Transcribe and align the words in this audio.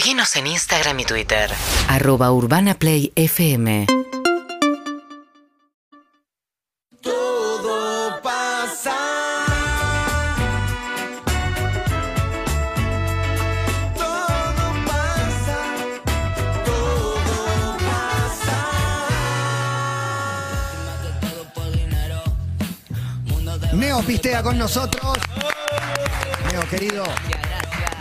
Seguinos 0.00 0.34
en 0.36 0.46
Instagram 0.46 0.98
y 1.00 1.04
Twitter. 1.04 1.50
Arroba 1.86 2.32
Urbana 2.32 2.72
Play 2.72 3.12
FM. 3.16 3.84
Todo 7.02 8.18
pasa. 8.22 8.96
Todo 13.94 14.72
pasa. 14.86 15.58
Todo 16.64 17.76
pasa. 17.90 18.56
Neo 23.74 24.00
pistea 24.04 24.42
con 24.42 24.56
nosotros. 24.56 25.18
Neo, 26.50 26.66
querido. 26.70 27.04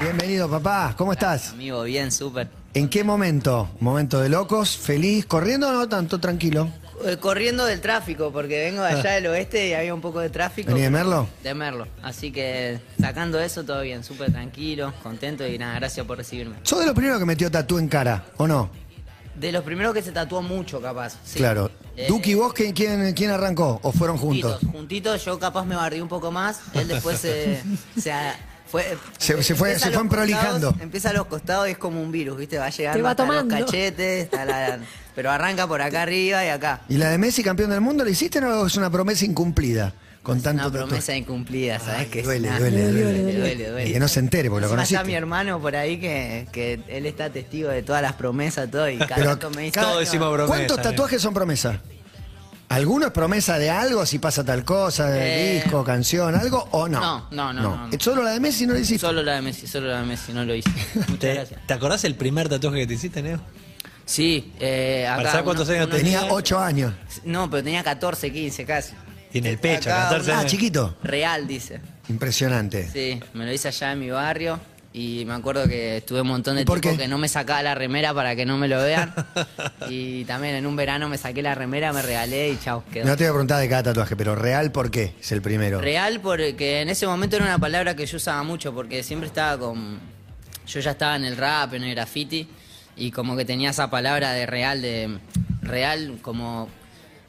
Bienvenido, 0.02 0.50
papá. 0.50 0.94
¿Cómo 0.98 1.12
estás? 1.14 1.50
Amigo, 1.52 1.84
bien, 1.84 2.12
súper. 2.12 2.48
¿En 2.74 2.90
qué 2.90 3.04
momento? 3.04 3.70
¿Momento 3.80 4.20
de 4.20 4.30
locos? 4.30 4.78
¿Feliz? 4.78 5.26
¿Corriendo 5.26 5.70
o 5.70 5.74
no 5.74 5.90
tanto? 5.90 6.20
Tranquilo. 6.20 6.70
Eh, 7.06 7.18
Corriendo 7.18 7.66
del 7.66 7.82
tráfico, 7.82 8.32
porque 8.32 8.64
vengo 8.66 8.82
de 8.84 8.90
allá 8.94 9.12
del 9.12 9.28
oeste 9.28 9.68
y 9.70 9.74
había 9.74 9.94
un 9.94 10.02
poco 10.02 10.20
de 10.20 10.30
tráfico. 10.30 10.70
¿Vení 10.70 10.82
de 10.82 10.90
Merlo? 10.90 11.28
De 11.44 11.54
Merlo. 11.54 11.88
Así 12.04 12.32
que 12.32 12.80
sacando 13.00 13.40
eso, 13.40 13.64
todo 13.64 13.82
bien, 13.82 14.04
súper 14.04 14.32
tranquilo, 14.32 14.94
contento 15.04 15.46
y 15.48 15.58
nada, 15.58 15.76
gracias 15.76 16.06
por 16.06 16.18
recibirme. 16.18 16.56
¿Sos 16.64 16.80
de 16.80 16.86
los 16.86 16.94
primeros 16.96 17.20
que 17.20 17.26
metió 17.26 17.50
tatú 17.52 17.78
en 17.78 17.88
cara 17.88 18.26
o 18.38 18.48
no? 18.48 18.70
De 19.36 19.52
los 19.54 19.64
primeros 19.64 19.94
que 19.94 20.02
se 20.02 20.12
tatuó 20.12 20.42
mucho, 20.42 20.82
capaz. 20.82 21.16
sí. 21.24 21.40
Claro. 21.40 21.72
Eh, 21.96 22.06
Duki, 22.08 22.34
¿vos 22.36 22.54
quién, 22.54 22.74
quién, 22.74 23.14
quién 23.14 23.32
arrancó? 23.32 23.80
¿O 23.84 23.92
fueron 23.92 24.18
juntos? 24.18 24.54
Juntitos, 24.54 24.72
juntitos, 24.74 25.26
yo 25.26 25.40
capaz 25.40 25.66
me 25.66 25.76
bardeé 25.76 26.02
un 26.02 26.08
poco 26.10 26.32
más. 26.32 26.62
Él 26.74 26.88
después 26.88 27.20
se. 27.20 27.62
se 28.00 28.12
a- 28.12 28.36
fue, 28.70 28.98
Se- 29.18 29.42
se 29.44 29.56
fue- 29.56 29.70
empieza 29.72 29.80
se 29.80 29.86
a 29.86 29.88
fue 29.90 29.92
los 29.94 30.02
emprolijando. 30.02 30.52
costados, 30.68 30.82
Empieza 30.82 31.10
a 31.10 31.14
los 31.14 31.26
costados 31.28 31.68
y 31.68 31.72
es 31.72 31.78
como 31.78 32.02
un 32.02 32.12
virus, 32.12 32.38
¿viste? 32.38 32.58
Va 32.58 32.70
llegando 32.70 32.98
Te 32.98 33.02
va 33.04 33.12
hasta 33.12 33.24
tomando. 33.26 33.56
los 33.58 33.66
cachetes, 33.66 34.26
hasta 34.26 34.46
la- 34.46 34.80
pero 35.16 35.32
arranca 35.32 35.68
por 35.68 35.82
acá 35.82 36.04
arriba 36.04 36.46
y 36.46 36.50
acá. 36.50 36.82
¿Y 36.90 36.98
la 36.98 37.10
de 37.10 37.18
Messi, 37.18 37.44
campeón 37.44 37.72
del 37.72 37.82
mundo, 37.82 38.04
la 38.04 38.10
hiciste 38.12 38.40
o 38.40 38.68
es 38.68 38.76
una 38.76 38.90
promesa 38.90 39.26
incumplida? 39.26 39.94
Con 40.22 40.38
Es 40.38 40.44
tanto 40.44 40.68
una 40.68 40.78
promesa 40.86 41.16
incumplida, 41.16 41.80
¿sabes? 41.80 42.00
Ay, 42.02 42.06
que 42.08 42.20
es 42.20 42.26
duele, 42.26 42.50
una- 42.50 42.60
duele, 42.60 42.82
duele. 42.84 43.02
duele, 43.02 43.40
duele, 43.40 43.70
duele. 43.70 43.90
Y 43.90 43.94
que 43.94 44.00
no 44.00 44.08
se 44.10 44.20
entere, 44.20 44.50
porque 44.50 44.62
lo 44.62 44.68
Encima 44.68 44.84
está 44.84 44.96
conociste. 44.98 45.12
mi 45.12 45.16
hermano 45.18 45.60
por 45.62 45.76
ahí 45.78 45.98
que, 46.00 46.48
que 46.52 46.82
él 46.90 47.06
está 47.06 47.30
testigo 47.30 47.70
de 47.70 47.82
todas 47.84 48.02
las 48.02 48.14
promesas, 48.14 48.70
todo, 48.70 48.90
y 48.90 48.98
cada 48.98 49.16
Pero 49.16 49.30
rato 49.32 49.50
me 49.50 49.62
dice. 49.64 49.76
cada- 49.76 49.88
Todos 49.88 50.00
decimos 50.02 50.28
promesa. 50.34 50.48
¿Cuántos 50.56 50.82
tatuajes 50.82 51.22
son 51.22 51.34
promesa? 51.34 51.82
¿Alguno 52.70 53.08
es 53.08 53.12
promesa 53.12 53.58
de 53.58 53.70
algo, 53.72 54.06
si 54.06 54.20
pasa 54.20 54.44
tal 54.44 54.64
cosa, 54.64 55.10
de 55.10 55.58
Eh, 55.58 55.64
disco, 55.64 55.84
canción, 55.84 56.36
algo 56.36 56.68
o 56.72 56.88
no? 56.88 57.00
no, 57.00 57.28
no, 57.32 57.52
no, 57.54 57.62
no, 57.64 57.88
no. 57.88 58.00
¿Solo 58.00 58.22
la 58.22 58.32
de 58.32 58.40
Messi 58.40 58.68
no 58.68 58.74
la 58.74 58.80
hiciste? 58.80 59.00
Solo 59.06 59.24
la 59.24 59.36
de 59.36 59.42
Messi, 59.42 59.66
solo 59.66 59.88
la 59.88 60.02
de 60.02 60.06
Messi, 60.06 60.34
no 60.34 60.46
lo 60.46 60.54
hice. 60.54 60.70
Muchas 60.96 61.18
¿Te, 61.20 61.34
gracias. 61.34 61.66
te 61.66 61.74
acordás 61.74 62.04
el 62.04 62.14
primer 62.16 62.48
tatuaje 62.48 62.78
que 62.82 62.88
te 62.88 62.94
hiciste, 62.94 63.24
Neo? 63.24 63.40
Sí, 64.06 64.54
eh, 64.60 65.06
acá. 65.08 65.18
Para 65.18 65.30
saber 65.32 65.44
cuántos 65.46 65.68
uno- 65.68 65.78
años 65.78 65.90
Tenía 65.90 66.20
tenía- 66.22 66.34
8 66.34 66.60
años. 66.60 66.94
No, 67.26 67.50
pero 67.50 67.64
tenía 67.64 67.84
14, 67.84 68.32
15 68.32 68.66
casi. 68.66 68.94
Tiene 69.32 69.50
el 69.50 69.58
pecho, 69.60 69.90
Acá 69.92 70.04
14 70.04 70.32
Ah, 70.32 70.40
años. 70.40 70.52
chiquito. 70.52 70.96
Real, 71.04 71.48
dice. 71.48 71.82
Impresionante. 72.08 72.88
Sí, 72.92 73.20
me 73.34 73.46
lo 73.46 73.52
hice 73.54 73.68
allá 73.70 73.92
en 73.94 74.00
mi 74.00 74.10
barrio. 74.12 74.60
Y 74.92 75.24
me 75.26 75.36
acuerdo 75.36 75.68
que 75.68 75.98
estuve 75.98 76.22
un 76.22 76.28
montón 76.30 76.56
de 76.56 76.64
¿Y 76.64 76.66
por 76.66 76.82
tiempo 76.82 76.98
qué? 76.98 77.04
que 77.04 77.08
no 77.08 77.20
me 77.20 77.28
sacaba 77.30 77.62
la 77.62 77.76
remera 77.76 78.12
para 78.12 78.36
que 78.36 78.46
no 78.46 78.58
me 78.58 78.68
lo 78.68 78.82
vean. 78.82 79.14
y 79.90 80.26
también 80.26 80.56
en 80.56 80.66
un 80.66 80.76
verano 80.76 81.08
me 81.08 81.18
saqué 81.18 81.44
la 81.44 81.54
remera, 81.54 81.94
me 81.94 82.02
regalé 82.02 82.50
y 82.50 82.58
chao, 82.58 82.84
quedó. 82.92 83.06
No 83.06 83.16
te 83.16 83.26
voy 83.26 83.30
a 83.30 83.34
preguntar 83.34 83.60
de 83.60 83.70
cada 83.70 83.84
tatuaje, 83.84 84.16
pero 84.16 84.36
real, 84.36 84.72
¿por 84.72 84.90
qué? 84.90 85.14
Es 85.22 85.32
el 85.32 85.44
primero. 85.44 85.80
Real 85.80 86.20
porque 86.22 86.82
en 86.82 86.90
ese 86.90 87.06
momento 87.06 87.36
era 87.36 87.46
una 87.46 87.60
palabra 87.60 87.96
que 87.96 88.06
yo 88.08 88.18
usaba 88.18 88.42
mucho 88.44 88.74
porque 88.74 89.04
siempre 89.04 89.28
estaba 89.28 89.60
con... 89.60 90.00
Yo 90.66 90.80
ya 90.80 90.92
estaba 90.92 91.16
en 91.16 91.26
el 91.26 91.38
rap, 91.38 91.74
en 91.76 91.84
el 91.84 91.94
graffiti 91.94 92.48
y 92.96 93.12
como 93.12 93.38
que 93.38 93.46
tenía 93.46 93.70
esa 93.70 93.90
palabra 93.92 94.32
de 94.34 94.46
real, 94.46 94.82
de 94.82 95.20
real 95.62 96.18
como 96.22 96.68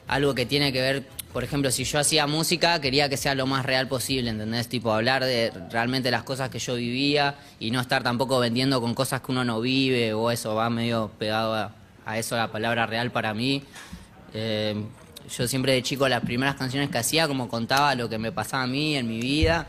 algo 0.07 0.33
que 0.35 0.45
tiene 0.45 0.73
que 0.73 0.81
ver, 0.81 1.03
por 1.33 1.43
ejemplo, 1.43 1.71
si 1.71 1.83
yo 1.83 1.99
hacía 1.99 2.27
música 2.27 2.81
quería 2.81 3.07
que 3.07 3.17
sea 3.17 3.35
lo 3.35 3.47
más 3.47 3.65
real 3.65 3.87
posible, 3.87 4.29
¿entendés? 4.29 4.67
Tipo 4.67 4.93
hablar 4.93 5.23
de 5.23 5.51
realmente 5.69 6.11
las 6.11 6.23
cosas 6.23 6.49
que 6.49 6.59
yo 6.59 6.75
vivía 6.75 7.35
y 7.59 7.71
no 7.71 7.79
estar 7.79 8.03
tampoco 8.03 8.39
vendiendo 8.39 8.81
con 8.81 8.93
cosas 8.93 9.21
que 9.21 9.31
uno 9.31 9.45
no 9.45 9.61
vive 9.61 10.13
o 10.13 10.31
eso, 10.31 10.55
va 10.55 10.69
medio 10.69 11.11
pegado 11.17 11.55
a, 11.55 11.71
a 12.05 12.17
eso 12.17 12.35
la 12.35 12.51
palabra 12.51 12.85
real 12.85 13.11
para 13.11 13.33
mí. 13.33 13.63
Eh, 14.33 14.75
yo 15.29 15.47
siempre 15.47 15.73
de 15.73 15.83
chico 15.83 16.09
las 16.09 16.21
primeras 16.21 16.55
canciones 16.55 16.89
que 16.89 16.97
hacía 16.97 17.27
como 17.27 17.47
contaba 17.47 17.95
lo 17.95 18.09
que 18.09 18.17
me 18.17 18.31
pasaba 18.31 18.63
a 18.63 18.67
mí 18.67 18.95
en 18.95 19.07
mi 19.07 19.21
vida. 19.21 19.67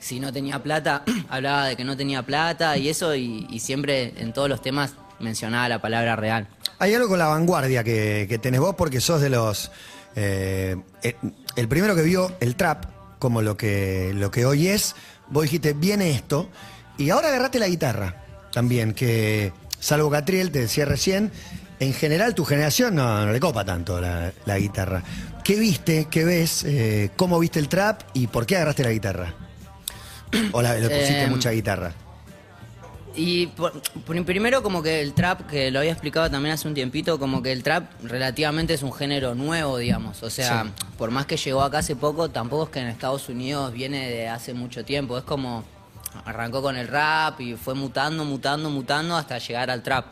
Si 0.00 0.18
no 0.20 0.32
tenía 0.32 0.62
plata, 0.62 1.04
hablaba 1.28 1.66
de 1.66 1.76
que 1.76 1.84
no 1.84 1.96
tenía 1.96 2.22
plata 2.22 2.76
y 2.76 2.88
eso 2.88 3.14
y, 3.14 3.46
y 3.50 3.60
siempre 3.60 4.14
en 4.16 4.32
todos 4.32 4.48
los 4.48 4.60
temas 4.60 4.94
mencionaba 5.20 5.68
la 5.68 5.80
palabra 5.80 6.16
real. 6.16 6.48
Hay 6.78 6.94
algo 6.94 7.08
con 7.08 7.18
la 7.18 7.26
vanguardia 7.26 7.84
que, 7.84 8.26
que 8.28 8.38
tenés 8.38 8.60
vos 8.60 8.74
porque 8.76 9.00
sos 9.00 9.20
de 9.20 9.30
los... 9.30 9.70
eh, 10.16 10.76
el, 11.02 11.16
el 11.56 11.68
primero 11.68 11.94
que 11.94 12.02
vio 12.02 12.32
el 12.40 12.56
trap 12.56 12.84
como 13.18 13.42
lo 13.42 13.56
que, 13.56 14.12
lo 14.14 14.30
que 14.30 14.44
hoy 14.44 14.68
es, 14.68 14.94
vos 15.28 15.44
dijiste, 15.44 15.72
viene 15.72 16.10
esto, 16.10 16.50
y 16.98 17.10
ahora 17.10 17.28
agarraste 17.28 17.58
la 17.58 17.68
guitarra 17.68 18.22
también, 18.52 18.92
que 18.92 19.52
salvo 19.80 20.10
Catriel, 20.10 20.50
te 20.50 20.60
decía 20.60 20.84
recién, 20.84 21.32
en 21.80 21.94
general 21.94 22.34
tu 22.34 22.44
generación 22.44 22.94
no, 22.94 23.24
no 23.24 23.32
le 23.32 23.40
copa 23.40 23.64
tanto 23.64 24.00
la, 24.00 24.32
la 24.44 24.58
guitarra. 24.58 25.02
¿Qué 25.42 25.56
viste, 25.56 26.06
qué 26.10 26.24
ves, 26.24 26.64
eh, 26.64 27.10
cómo 27.16 27.38
viste 27.38 27.58
el 27.58 27.68
trap 27.68 28.02
y 28.12 28.26
por 28.26 28.46
qué 28.46 28.56
agarraste 28.56 28.82
la 28.84 28.90
guitarra? 28.90 29.34
¿O 30.52 30.60
la, 30.62 30.74
le 30.74 30.88
pusiste 30.88 31.24
Eh, 31.24 31.28
mucha 31.28 31.50
guitarra? 31.50 31.92
Y 33.16 33.46
por- 33.48 33.80
por- 33.80 34.24
primero 34.24 34.62
como 34.62 34.82
que 34.82 35.00
el 35.00 35.14
trap, 35.14 35.46
que 35.48 35.70
lo 35.70 35.78
había 35.78 35.92
explicado 35.92 36.28
también 36.30 36.54
hace 36.54 36.66
un 36.66 36.74
tiempito, 36.74 37.18
como 37.18 37.42
que 37.42 37.52
el 37.52 37.62
trap 37.62 37.84
relativamente 38.02 38.74
es 38.74 38.82
un 38.82 38.92
género 38.92 39.34
nuevo, 39.34 39.78
digamos. 39.78 40.22
O 40.22 40.30
sea, 40.30 40.62
por 40.98 41.10
más 41.12 41.26
que 41.26 41.36
llegó 41.36 41.62
acá 41.62 41.78
hace 41.78 41.94
poco, 41.94 42.28
tampoco 42.30 42.64
es 42.64 42.70
que 42.70 42.80
en 42.80 42.88
Estados 42.88 43.28
Unidos 43.28 43.72
viene 43.72 44.08
de 44.10 44.28
hace 44.28 44.52
mucho 44.52 44.84
tiempo. 44.84 45.16
Es 45.16 45.24
como 45.24 45.64
arrancó 46.24 46.60
con 46.62 46.76
el 46.76 46.88
rap 46.88 47.40
y 47.40 47.54
fue 47.54 47.74
mutando, 47.74 48.24
mutando, 48.24 48.68
mutando 48.70 49.16
hasta 49.16 49.38
llegar 49.38 49.70
al 49.70 49.82
trap. 49.82 50.06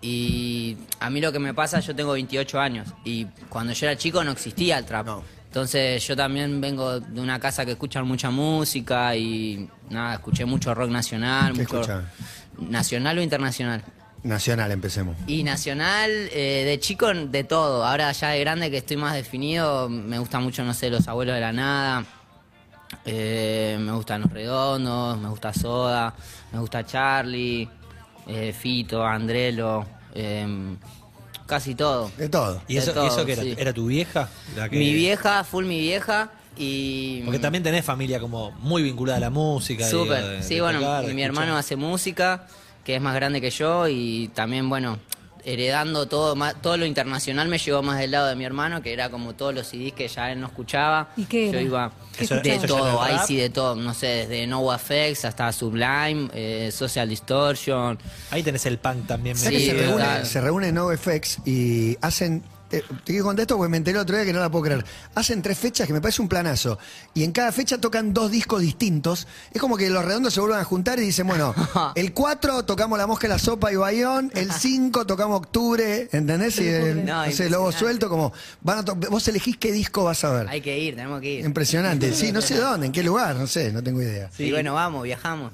Y 0.00 0.76
a 1.00 1.10
mí 1.10 1.20
lo 1.20 1.32
que 1.32 1.40
me 1.40 1.54
pasa, 1.54 1.80
yo 1.80 1.94
tengo 1.94 2.12
28 2.12 2.60
años 2.60 2.88
y 3.04 3.24
cuando 3.48 3.72
yo 3.72 3.86
era 3.86 3.96
chico 3.98 4.22
no 4.22 4.30
existía 4.30 4.78
el 4.78 4.84
trap. 4.84 5.08
Entonces 5.48 6.06
yo 6.06 6.14
también 6.14 6.60
vengo 6.60 7.00
de 7.00 7.20
una 7.20 7.40
casa 7.40 7.64
que 7.64 7.72
escuchan 7.72 8.06
mucha 8.06 8.30
música 8.30 9.16
y 9.16 9.68
nada, 9.88 10.14
escuché 10.14 10.44
mucho 10.44 10.74
rock 10.74 10.90
nacional. 10.90 11.52
¿Qué 11.54 11.62
mucho- 11.62 11.80
escuchan? 11.80 12.08
¿Nacional 12.58 13.18
o 13.18 13.22
internacional? 13.22 13.82
Nacional, 14.24 14.70
empecemos. 14.72 15.16
Y 15.26 15.44
nacional, 15.44 16.10
eh, 16.32 16.64
de 16.66 16.78
chico, 16.80 17.06
de 17.14 17.44
todo. 17.44 17.84
Ahora 17.86 18.12
ya 18.12 18.30
de 18.30 18.40
grande 18.40 18.70
que 18.70 18.78
estoy 18.78 18.96
más 18.98 19.14
definido, 19.14 19.88
me 19.88 20.18
gusta 20.18 20.38
mucho, 20.40 20.64
no 20.64 20.74
sé, 20.74 20.90
Los 20.90 21.08
Abuelos 21.08 21.34
de 21.36 21.40
la 21.40 21.52
Nada. 21.52 22.04
eh, 23.04 23.76
me 23.80 23.92
gustan 23.92 24.22
Los 24.22 24.32
Redondos, 24.32 25.18
me 25.18 25.28
gusta 25.28 25.52
Soda, 25.52 26.14
me 26.52 26.58
gusta 26.58 26.84
Charlie, 26.84 27.68
eh, 28.26 28.52
Fito, 28.52 29.04
Andrelo, 29.04 29.86
eh, 30.14 30.46
casi 31.48 31.74
todo. 31.74 32.12
De 32.16 32.28
todo. 32.28 32.62
¿Y 32.68 32.74
De 32.74 32.80
eso, 32.80 32.92
todo, 32.92 33.08
eso 33.08 33.26
que 33.26 33.32
era, 33.32 33.42
sí. 33.42 33.54
era 33.58 33.72
tu 33.72 33.86
vieja? 33.86 34.28
La 34.54 34.68
que- 34.68 34.76
Mi 34.78 34.92
vieja, 34.92 35.42
full 35.42 35.64
mi 35.64 35.80
vieja. 35.80 36.30
Y 36.56 37.22
Porque 37.22 37.38
también 37.38 37.62
tenés 37.64 37.84
familia 37.84 38.20
como 38.20 38.50
muy 38.60 38.82
vinculada 38.82 39.16
a 39.16 39.20
la 39.20 39.30
música. 39.30 39.86
digo, 39.86 40.04
Súper, 40.04 40.24
de- 40.24 40.42
sí, 40.42 40.56
de 40.56 40.60
bueno, 40.60 40.80
tocar, 40.80 41.06
de 41.06 41.14
mi 41.14 41.22
escuchar. 41.22 41.42
hermano 41.44 41.56
hace 41.58 41.76
música, 41.76 42.46
que 42.84 42.96
es 42.96 43.00
más 43.02 43.14
grande 43.14 43.40
que 43.40 43.50
yo, 43.50 43.88
y 43.88 44.28
también, 44.34 44.68
bueno, 44.68 44.98
heredando 45.44 46.06
todo, 46.06 46.36
más, 46.36 46.54
todo 46.60 46.76
lo 46.76 46.86
internacional 46.86 47.48
me 47.48 47.58
llegó 47.58 47.82
más 47.82 47.98
del 47.98 48.10
lado 48.10 48.26
de 48.28 48.36
mi 48.36 48.44
hermano, 48.44 48.82
que 48.82 48.92
era 48.92 49.08
como 49.10 49.34
todos 49.34 49.54
los 49.54 49.66
CDs 49.66 49.92
que 49.92 50.08
ya 50.08 50.30
él 50.32 50.40
no 50.40 50.46
escuchaba. 50.48 51.08
¿Y 51.16 51.24
qué 51.24 51.46
Yo 51.46 51.52
era? 51.52 51.62
iba 51.62 51.92
¿Qué 52.16 52.24
Eso- 52.24 52.36
de 52.40 52.58
todo, 52.66 53.02
ahí 53.02 53.16
sí 53.26 53.36
de 53.36 53.50
todo, 53.50 53.76
no 53.76 53.94
sé, 53.94 54.06
desde 54.28 54.46
NoFX 54.46 55.24
hasta 55.24 55.52
Sublime, 55.52 56.28
eh, 56.34 56.70
Social 56.72 57.08
Distortion. 57.08 57.98
Ahí 58.30 58.42
tenés 58.42 58.66
el 58.66 58.78
punk 58.78 59.06
también. 59.06 59.36
¿Sabes 59.36 59.60
Sí, 59.62 59.68
que 59.68 59.76
se 59.78 59.86
reúne, 59.86 60.24
se 60.24 60.40
reúne 60.40 60.72
NoFX 60.72 61.38
y 61.46 61.96
hacen. 62.00 62.42
Te, 62.68 62.80
te 62.82 62.86
quiero 63.04 63.24
contar 63.24 63.42
esto 63.42 63.56
porque 63.56 63.70
me 63.70 63.76
enteré 63.78 63.98
otro 63.98 64.14
día 64.16 64.24
que 64.24 64.32
no 64.32 64.40
la 64.40 64.50
puedo 64.50 64.64
creer. 64.64 64.84
Hacen 65.14 65.40
tres 65.42 65.56
fechas 65.58 65.86
que 65.86 65.92
me 65.92 66.00
parece 66.00 66.20
un 66.22 66.28
planazo. 66.28 66.78
Y 67.14 67.24
en 67.24 67.32
cada 67.32 67.50
fecha 67.52 67.78
tocan 67.78 68.12
dos 68.12 68.30
discos 68.30 68.60
distintos. 68.60 69.26
Es 69.52 69.60
como 69.60 69.76
que 69.76 69.88
los 69.90 70.04
redondos 70.04 70.34
se 70.34 70.40
vuelven 70.40 70.58
a 70.60 70.64
juntar 70.64 70.98
y 70.98 71.02
dicen, 71.02 71.26
bueno, 71.26 71.54
el 71.94 72.12
4 72.12 72.64
tocamos 72.64 72.98
La 72.98 73.06
Mosca, 73.06 73.26
la 73.28 73.38
Sopa 73.38 73.72
y 73.72 73.76
Bayón. 73.76 74.30
El 74.34 74.52
5 74.52 75.06
tocamos 75.06 75.38
Octubre. 75.38 76.08
¿Entendés? 76.12 76.58
Y 76.60 76.68
el, 76.68 77.04
No, 77.04 77.24
no 77.26 77.32
sé, 77.32 77.48
Lobo. 77.50 77.72
Suelto, 77.72 78.08
como. 78.08 78.32
Van 78.60 78.78
a 78.78 78.84
to- 78.84 78.94
vos 78.96 79.26
elegís 79.28 79.56
qué 79.56 79.72
disco 79.72 80.04
vas 80.04 80.22
a 80.24 80.30
ver. 80.32 80.48
Hay 80.48 80.60
que 80.60 80.78
ir, 80.78 80.94
tenemos 80.96 81.20
que 81.20 81.34
ir. 81.34 81.44
Impresionante. 81.44 82.12
Sí, 82.12 82.32
no 82.32 82.40
sé 82.42 82.56
dónde, 82.58 82.86
en 82.86 82.92
qué 82.92 83.02
lugar, 83.02 83.36
no 83.36 83.46
sé, 83.46 83.72
no 83.72 83.82
tengo 83.82 84.02
idea. 84.02 84.30
Y 84.38 84.50
bueno, 84.50 84.74
vamos, 84.74 85.04
viajamos. 85.04 85.52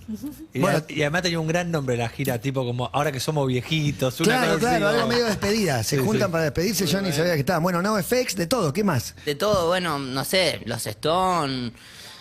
Y, 0.53 0.59
Bueno. 0.61 0.83
y 0.89 1.03
además 1.03 1.23
tenía 1.23 1.39
un 1.41 1.47
gran 1.49 1.71
nombre 1.71 1.97
la 1.97 2.09
gira, 2.09 2.41
tipo 2.41 2.65
como 2.65 2.91
ahora 2.93 3.13
que 3.13 3.21
somos 3.21 3.47
viejitos. 3.47 4.19
una 4.21 4.25
Claro, 4.41 4.59
claro, 4.59 4.89
algo 4.89 5.07
medio 5.09 5.27
despedida. 5.27 5.83
Se 5.85 5.97
Sí, 5.97 6.03
juntan 6.05 6.29
sí. 6.29 6.33
para 6.33 6.45
despedirse, 6.45 6.87
yo 6.87 7.01
ni 7.05 7.13
sabía 7.13 7.35
que 7.35 7.41
estaba. 7.41 7.59
Bueno, 7.61 7.81
NoFX, 7.83 8.37
de 8.37 8.47
todo, 8.47 8.73
¿qué 8.73 8.83
más? 8.85 9.15
De 9.25 9.35
todo, 9.35 9.69
bueno, 9.69 9.99
no 9.99 10.25
sé, 10.25 10.61
los 10.65 10.87
Stone, 10.87 11.73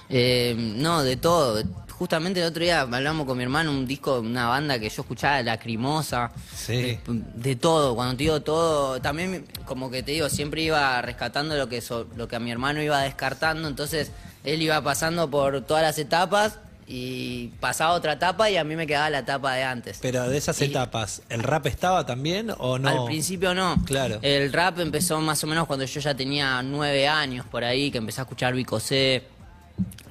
eh, 0.09 0.55
no, 0.57 1.01
de 1.03 1.17
todo. 1.17 1.63
justamente 1.97 2.41
el 2.41 2.47
otro 2.47 2.63
día 2.63 2.81
hablamos 2.81 3.25
con 3.25 3.37
mi 3.37 3.43
hermano 3.43 3.71
un 3.71 3.85
disco, 3.87 4.19
una 4.19 4.47
banda 4.47 4.77
que 4.79 4.89
yo 4.89 5.01
escuchaba, 5.03 5.41
Lacrimosa. 5.41 6.31
Sí. 6.55 6.73
De, 6.73 6.99
de 7.07 7.55
todo, 7.55 7.95
cuando 7.95 8.15
te 8.17 8.23
digo 8.23 8.41
todo, 8.41 8.99
también 9.01 9.45
como 9.65 9.89
que 9.89 10.03
te 10.03 10.11
digo, 10.11 10.27
siempre 10.29 10.61
iba 10.63 11.01
rescatando 11.01 11.55
lo 11.55 11.69
que, 11.69 11.79
so- 11.81 12.07
lo 12.17 12.27
que 12.27 12.35
a 12.35 12.39
mi 12.39 12.51
hermano 12.51 12.81
iba 12.81 12.99
descartando, 13.01 13.67
entonces 13.67 14.11
él 14.43 14.61
iba 14.61 14.81
pasando 14.83 15.29
por 15.29 15.61
todas 15.61 15.83
las 15.83 15.97
etapas 15.97 16.59
y 16.87 17.47
pasaba 17.59 17.93
otra 17.93 18.13
etapa 18.13 18.49
y 18.49 18.57
a 18.57 18.63
mí 18.63 18.75
me 18.75 18.85
quedaba 18.85 19.09
la 19.09 19.19
etapa 19.19 19.53
de 19.53 19.63
antes. 19.63 19.99
Pero 20.01 20.27
de 20.29 20.37
esas 20.37 20.59
Y- 20.61 20.65
etapas, 20.65 21.21
¿el 21.29 21.41
rap 21.43 21.65
estaba 21.67 22.05
también 22.05 22.51
o 22.57 22.77
no? 22.77 22.89
Al 22.89 23.05
principio 23.05 23.53
no. 23.53 23.75
Claro. 23.85 24.19
El 24.21 24.51
rap 24.51 24.79
empezó 24.79 25.19
más 25.21 25.43
o 25.43 25.47
menos 25.47 25.65
cuando 25.67 25.85
yo 25.85 25.99
ya 25.99 26.13
tenía 26.15 26.61
nueve 26.61 27.07
años 27.07 27.45
por 27.45 27.63
ahí, 27.63 27.89
que 27.91 27.97
empecé 27.99 28.21
a 28.21 28.23
escuchar 28.23 28.53
Vico 28.53 28.79
C. 28.79 29.23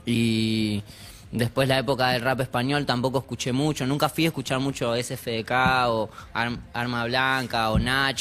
Y 0.06 0.82
después 1.30 1.68
la 1.68 1.78
época 1.78 2.10
del 2.10 2.22
rap 2.22 2.40
español 2.40 2.86
tampoco 2.86 3.18
escuché 3.18 3.52
mucho. 3.52 3.86
Nunca 3.86 4.08
fui 4.08 4.24
a 4.24 4.28
escuchar 4.28 4.58
mucho 4.60 4.94
SFDK 4.96 5.50
o 5.88 6.10
Arm- 6.34 6.60
Arma 6.72 7.04
Blanca 7.04 7.70
o 7.70 7.78
Nach. 7.78 8.20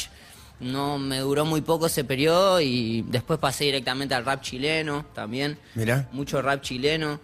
No, 0.60 0.96
me 0.98 1.18
duró 1.18 1.44
muy 1.44 1.60
poco 1.60 1.86
ese 1.86 2.04
periodo 2.04 2.60
y 2.60 3.02
después 3.08 3.40
pasé 3.40 3.64
directamente 3.64 4.14
al 4.14 4.24
rap 4.24 4.42
chileno 4.42 5.04
también. 5.12 5.58
Mirá. 5.74 6.08
Mucho 6.12 6.40
rap 6.40 6.60
chileno. 6.62 7.18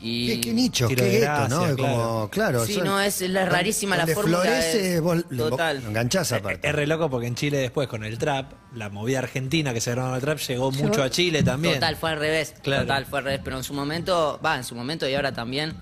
Y 0.00 0.28
¿Qué, 0.28 0.40
qué 0.40 0.52
nicho, 0.54 0.86
qué 0.86 0.94
de 0.94 1.10
gueto, 1.10 1.48
¿no? 1.48 1.60
gracia, 1.62 1.76
Como, 1.76 2.28
claro. 2.30 2.64
Sí, 2.64 2.74
son- 2.74 2.84
no, 2.84 3.00
es- 3.00 3.20
la 3.22 3.46
rarísima 3.46 3.96
la 3.96 4.02
donde 4.02 4.14
fórmula 4.14 4.38
florece, 4.42 4.78
de- 4.82 5.00
vos 5.00 5.24
lo- 5.30 5.48
Total. 5.50 5.82
lo 5.82 5.88
enganchás 5.88 6.30
aparte. 6.30 6.68
Es 6.68 6.74
re 6.74 6.86
loco 6.86 7.10
porque 7.10 7.26
en 7.26 7.34
Chile 7.34 7.58
después 7.58 7.88
con 7.88 8.04
el 8.04 8.16
trap, 8.16 8.52
la 8.74 8.90
movida 8.90 9.18
argentina 9.18 9.74
que 9.74 9.80
se 9.80 9.90
grabó 9.90 10.10
en 10.10 10.14
el 10.14 10.20
trap 10.20 10.38
llegó 10.38 10.70
Llegó- 10.70 10.84
mucho 10.86 11.02
a 11.02 11.10
Chile 11.10 11.42
también. 11.42 11.74
Total, 11.74 11.96
fue 11.96 12.10
al 12.10 12.18
revés. 12.20 12.54
Claro. 12.62 12.82
Total, 12.82 13.06
fue 13.06 13.18
al 13.18 13.24
revés. 13.24 13.40
Pero 13.42 13.56
en 13.56 13.64
su 13.64 13.74
momento, 13.74 14.38
va, 14.44 14.56
en 14.56 14.62
su 14.64 14.76
momento 14.76 15.08
y 15.08 15.14
ahora 15.16 15.32
también, 15.32 15.74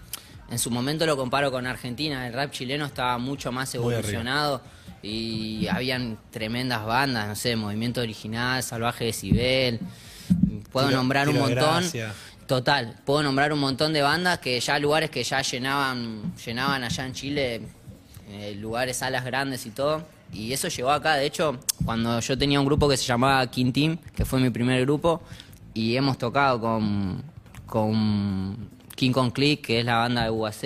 en 0.51 0.59
su 0.59 0.71
momento 0.71 1.05
lo 1.05 1.17
comparo 1.19 1.51
con 1.53 1.67
Argentina. 1.67 2.27
El 2.27 2.33
rap 2.33 2.53
chileno 2.53 2.87
estaba 2.87 3.19
mucho 3.19 3.53
más 3.53 3.75
evolucionado 3.75 4.63
y 5.03 5.67
habían 5.69 6.19
tremendas 6.31 6.87
bandas, 6.87 7.29
no 7.29 7.37
sé, 7.37 7.55
Movimiento 7.55 8.01
Original, 8.01 8.63
Salvaje 8.63 9.05
Decibel. 9.05 9.79
Puedo 10.73 10.87
Tiro- 10.89 10.99
nombrar 11.01 11.29
un 11.29 11.37
montón. 11.39 11.81
Gracia. 11.83 12.15
Total, 12.47 12.95
puedo 13.05 13.25
nombrar 13.25 13.53
un 13.53 13.59
montón 13.59 13.93
de 13.93 14.03
bandas 14.03 14.39
que 14.39 14.61
ya 14.61 14.79
lugares 14.79 15.11
que 15.11 15.25
ya 15.25 15.43
llenaban, 15.43 16.33
llenaban 16.37 16.85
allá 16.85 17.05
en 17.05 17.13
Chile, 17.13 17.63
eh, 18.29 18.55
lugares, 18.61 18.99
salas 18.99 19.25
grandes 19.25 19.67
y 19.67 19.71
todo. 19.71 20.05
Y 20.33 20.53
eso 20.53 20.69
llegó 20.69 20.91
acá, 20.91 21.17
de 21.17 21.27
hecho, 21.27 21.59
cuando 21.85 22.21
yo 22.21 22.39
tenía 22.39 22.61
un 22.61 22.67
grupo 22.67 22.89
que 22.89 22.97
se 22.97 23.05
llamaba 23.05 23.45
Team, 23.51 23.99
que 24.15 24.25
fue 24.25 24.39
mi 24.41 24.51
primer 24.51 24.81
grupo, 24.83 25.23
y 25.75 25.97
hemos 25.97 26.19
tocado 26.19 26.61
con, 26.61 27.25
con 27.67 28.71
King 28.95 29.11
Kong 29.11 29.33
Click, 29.33 29.67
que 29.67 29.81
es 29.81 29.85
la 29.85 29.97
banda 29.97 30.25
de 30.25 30.31
UAZ, 30.31 30.65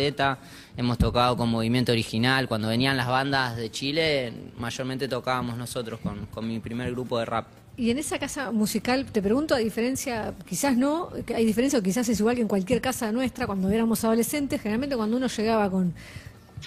hemos 0.76 0.98
tocado 0.98 1.34
con 1.36 1.48
Movimiento 1.48 1.92
Original, 1.92 2.46
cuando 2.46 2.68
venían 2.68 2.98
las 2.98 3.08
bandas 3.08 3.56
de 3.56 3.70
Chile, 3.70 4.34
mayormente 4.58 5.08
tocábamos 5.08 5.56
nosotros 5.56 5.98
con, 6.00 6.26
con 6.26 6.46
mi 6.46 6.58
primer 6.58 6.90
grupo 6.90 7.18
de 7.18 7.24
rap. 7.24 7.46
Y 7.80 7.90
en 7.90 7.96
esa 7.96 8.18
casa 8.18 8.50
musical, 8.50 9.06
te 9.06 9.22
pregunto, 9.22 9.54
a 9.54 9.58
diferencia, 9.58 10.34
quizás 10.46 10.76
no, 10.76 11.08
hay 11.34 11.46
diferencia 11.46 11.78
o 11.78 11.82
quizás 11.82 12.06
es 12.10 12.20
igual 12.20 12.36
que 12.36 12.42
en 12.42 12.46
cualquier 12.46 12.82
casa 12.82 13.10
nuestra 13.10 13.46
cuando 13.46 13.70
éramos 13.70 14.04
adolescentes, 14.04 14.60
generalmente 14.60 14.96
cuando 14.96 15.16
uno 15.16 15.28
llegaba 15.28 15.70
con 15.70 15.94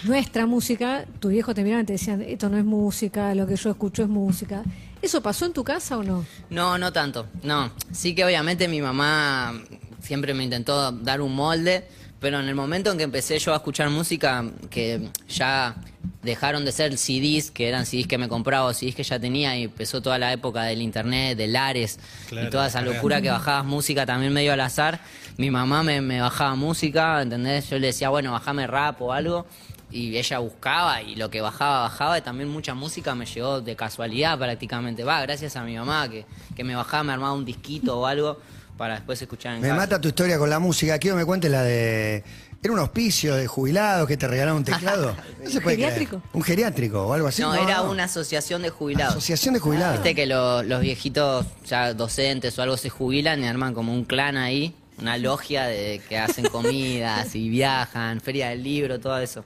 nuestra 0.05 0.47
música, 0.47 1.05
tu 1.19 1.29
viejo 1.29 1.53
te 1.53 1.63
miraban 1.63 1.83
y 1.83 1.85
te 1.85 1.93
decían, 1.93 2.23
esto 2.23 2.49
no 2.49 2.57
es 2.57 2.65
música, 2.65 3.35
lo 3.35 3.45
que 3.45 3.55
yo 3.57 3.69
escucho 3.69 4.01
es 4.01 4.09
música. 4.09 4.63
¿Eso 5.03 5.21
pasó 5.21 5.45
en 5.45 5.53
tu 5.53 5.63
casa 5.63 5.99
o 5.99 6.03
no? 6.03 6.25
No, 6.49 6.79
no 6.79 6.91
tanto. 6.91 7.27
No. 7.43 7.71
Sí 7.91 8.15
que 8.15 8.25
obviamente 8.25 8.67
mi 8.67 8.81
mamá 8.81 9.53
siempre 10.01 10.33
me 10.33 10.43
intentó 10.43 10.91
dar 10.91 11.21
un 11.21 11.35
molde, 11.35 11.87
pero 12.23 12.39
en 12.39 12.47
el 12.47 12.55
momento 12.55 12.89
en 12.89 12.97
que 12.97 13.03
empecé 13.03 13.37
yo 13.37 13.51
a 13.51 13.57
escuchar 13.57 13.89
música, 13.89 14.45
que 14.69 15.09
ya 15.27 15.75
dejaron 16.21 16.63
de 16.63 16.71
ser 16.71 16.97
CDs, 16.97 17.51
que 17.51 17.67
eran 17.67 17.85
CDs 17.85 18.07
que 18.07 18.17
me 18.17 18.29
compraba 18.29 18.67
o 18.67 18.73
CDs 18.73 18.95
que 18.95 19.03
ya 19.03 19.19
tenía, 19.19 19.57
y 19.57 19.63
empezó 19.63 20.01
toda 20.01 20.17
la 20.17 20.31
época 20.31 20.63
del 20.63 20.81
internet, 20.81 21.37
del 21.37 21.53
Ares, 21.53 21.99
Claro, 22.29 22.47
y 22.47 22.49
toda 22.49 22.67
esa 22.67 22.81
locura 22.81 23.21
que 23.21 23.29
bajabas 23.29 23.65
música 23.65 24.05
también 24.05 24.31
medio 24.31 24.53
al 24.53 24.61
azar. 24.61 25.01
Mi 25.35 25.51
mamá 25.51 25.83
me, 25.83 25.99
me 25.99 26.21
bajaba 26.21 26.55
música, 26.55 27.21
¿entendés? 27.21 27.69
Yo 27.69 27.77
le 27.77 27.87
decía, 27.87 28.07
bueno, 28.07 28.31
bajame 28.31 28.67
rap 28.67 29.01
o 29.01 29.11
algo. 29.11 29.45
Y 29.91 30.15
ella 30.17 30.39
buscaba 30.39 31.01
y 31.01 31.15
lo 31.15 31.29
que 31.29 31.41
bajaba, 31.41 31.81
bajaba. 31.81 32.17
Y 32.17 32.21
también 32.21 32.47
mucha 32.47 32.73
música 32.73 33.15
me 33.15 33.25
llegó 33.25 33.59
de 33.59 33.75
casualidad 33.75 34.39
prácticamente. 34.39 35.03
Va, 35.03 35.21
gracias 35.21 35.57
a 35.57 35.63
mi 35.65 35.75
mamá 35.75 36.07
que, 36.09 36.25
que 36.55 36.63
me 36.63 36.73
bajaba, 36.73 37.03
me 37.03 37.11
armaba 37.11 37.33
un 37.33 37.43
disquito 37.43 37.99
o 37.99 38.05
algo 38.05 38.39
para 38.77 38.95
después 38.95 39.21
escuchar 39.21 39.55
en 39.55 39.61
Me 39.61 39.67
casa. 39.69 39.79
mata 39.79 40.01
tu 40.01 40.07
historia 40.09 40.37
con 40.37 40.49
la 40.49 40.59
música. 40.59 40.97
Quiero 40.99 41.15
que 41.15 41.21
me 41.21 41.25
cuentes 41.25 41.51
la 41.51 41.61
de. 41.63 42.23
Era 42.63 42.71
un 42.73 42.79
hospicio 42.79 43.35
de 43.35 43.45
jubilados 43.45 44.07
que 44.07 44.15
te 44.15 44.25
regalaron 44.27 44.57
un 44.59 44.63
teclado. 44.63 45.15
No 45.43 45.49
se 45.49 45.59
puede 45.59 45.75
creer. 45.75 45.91
¿Geriátrico? 45.93 46.21
Un 46.31 46.43
geriátrico 46.43 47.01
o 47.07 47.13
algo 47.13 47.27
así. 47.27 47.41
No, 47.41 47.53
era 47.53 47.81
una 47.81 48.05
asociación 48.05 48.61
de 48.61 48.69
jubilados. 48.69 49.15
Asociación 49.17 49.53
de 49.53 49.59
jubilados. 49.59 49.95
Viste 49.97 50.15
que 50.15 50.25
lo- 50.25 50.63
los 50.63 50.79
viejitos, 50.79 51.45
ya 51.65 51.93
docentes 51.93 52.57
o 52.57 52.61
algo, 52.61 52.77
se 52.77 52.89
jubilan 52.89 53.43
y 53.43 53.47
arman 53.47 53.73
como 53.73 53.91
un 53.93 54.05
clan 54.05 54.37
ahí, 54.37 54.73
una 54.97 55.17
logia 55.17 55.65
de 55.65 56.01
que 56.07 56.17
hacen 56.17 56.45
comidas 56.45 57.35
y 57.35 57.49
viajan, 57.49 58.21
feria 58.21 58.49
del 58.49 58.63
libro, 58.63 58.99
todo 59.01 59.17
eso. 59.19 59.43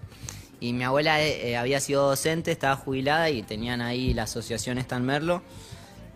Y 0.59 0.73
mi 0.73 0.83
abuela 0.83 1.19
eh, 1.21 1.49
eh, 1.51 1.57
había 1.57 1.79
sido 1.79 2.07
docente, 2.07 2.51
estaba 2.51 2.75
jubilada 2.75 3.31
y 3.31 3.41
tenían 3.41 3.81
ahí 3.81 4.13
la 4.13 4.23
asociación 4.23 4.77
esta 4.77 4.95
en 4.97 5.05
Merlo. 5.05 5.41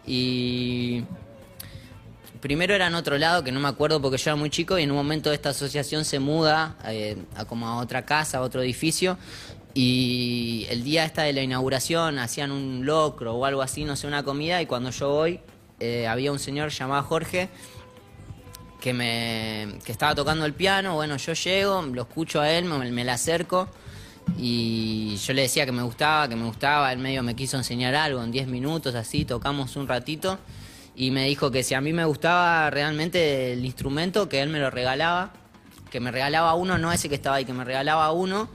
Y 0.05 1.03
primero 2.41 2.73
era 2.73 2.87
en 2.87 2.95
otro 2.95 3.17
lado, 3.17 3.43
que 3.43 3.51
no 3.51 3.59
me 3.59 3.69
acuerdo 3.69 4.01
porque 4.01 4.17
yo 4.17 4.31
era 4.31 4.35
muy 4.35 4.49
chico, 4.49 4.77
y 4.77 4.83
en 4.83 4.91
un 4.91 4.97
momento 4.97 5.31
esta 5.31 5.49
asociación 5.49 6.03
se 6.03 6.19
muda 6.19 6.75
eh, 6.85 7.17
a 7.35 7.45
como 7.45 7.67
a 7.67 7.77
otra 7.77 8.03
casa, 8.03 8.39
a 8.39 8.41
otro 8.41 8.61
edificio, 8.61 9.17
y 9.73 10.65
el 10.69 10.83
día 10.83 11.05
esta 11.05 11.21
de 11.23 11.31
la 11.31 11.41
inauguración 11.41 12.19
hacían 12.19 12.51
un 12.51 12.85
locro 12.85 13.35
o 13.35 13.45
algo 13.45 13.61
así, 13.61 13.85
no 13.85 13.95
sé, 13.95 14.07
una 14.07 14.23
comida, 14.23 14.61
y 14.61 14.65
cuando 14.65 14.89
yo 14.89 15.09
voy, 15.09 15.39
eh, 15.79 16.07
había 16.07 16.31
un 16.31 16.39
señor 16.39 16.69
llamado 16.69 17.03
Jorge, 17.03 17.49
que 18.81 18.93
me 18.93 19.79
que 19.85 19.91
estaba 19.91 20.15
tocando 20.15 20.43
el 20.45 20.53
piano, 20.53 20.95
bueno, 20.95 21.15
yo 21.17 21.33
llego, 21.33 21.83
lo 21.83 22.01
escucho 22.01 22.41
a 22.41 22.51
él, 22.51 22.65
me, 22.65 22.91
me 22.91 23.05
le 23.05 23.11
acerco 23.11 23.69
y 24.37 25.17
yo 25.17 25.33
le 25.33 25.43
decía 25.43 25.67
que 25.67 25.71
me 25.71 25.83
gustaba, 25.83 26.27
que 26.27 26.35
me 26.35 26.45
gustaba, 26.45 26.91
él 26.91 26.97
medio 26.97 27.21
me 27.21 27.35
quiso 27.35 27.57
enseñar 27.57 27.93
algo 27.93 28.23
en 28.23 28.31
10 28.31 28.47
minutos, 28.47 28.95
así, 28.95 29.23
tocamos 29.23 29.75
un 29.75 29.87
ratito 29.87 30.39
y 31.01 31.09
me 31.09 31.25
dijo 31.25 31.49
que 31.49 31.63
si 31.63 31.73
a 31.73 31.81
mí 31.81 31.93
me 31.93 32.05
gustaba 32.05 32.69
realmente 32.69 33.53
el 33.53 33.65
instrumento, 33.65 34.29
que 34.29 34.39
él 34.39 34.49
me 34.49 34.59
lo 34.59 34.69
regalaba, 34.69 35.33
que 35.89 35.99
me 35.99 36.11
regalaba 36.11 36.53
uno, 36.53 36.77
no 36.77 36.91
ese 36.93 37.09
que 37.09 37.15
estaba 37.15 37.37
ahí, 37.37 37.45
que 37.45 37.53
me 37.53 37.63
regalaba 37.63 38.11
uno, 38.11 38.47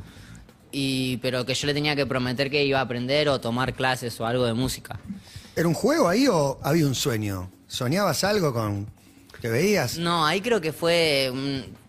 y, 0.71 1.17
pero 1.17 1.45
que 1.45 1.55
yo 1.55 1.67
le 1.67 1.75
tenía 1.75 1.97
que 1.97 2.07
prometer 2.07 2.49
que 2.49 2.65
iba 2.65 2.79
a 2.79 2.83
aprender 2.83 3.29
o 3.29 3.41
tomar 3.41 3.75
clases 3.75 4.21
o 4.21 4.27
algo 4.27 4.45
de 4.47 4.55
música. 4.55 5.01
¿Era 5.57 5.67
un 5.67 5.75
juego 5.75 6.09
ahí 6.09 6.29
o 6.29 6.61
había 6.63 6.87
un 6.87 6.95
sueño? 6.95 7.51
¿Soñabas 7.67 8.23
algo 8.23 8.53
con 8.53 8.87
que 9.41 9.49
veías? 9.49 9.99
No, 9.99 10.25
ahí 10.25 10.41
creo 10.41 10.61
que 10.61 10.73
fue, 10.73 11.33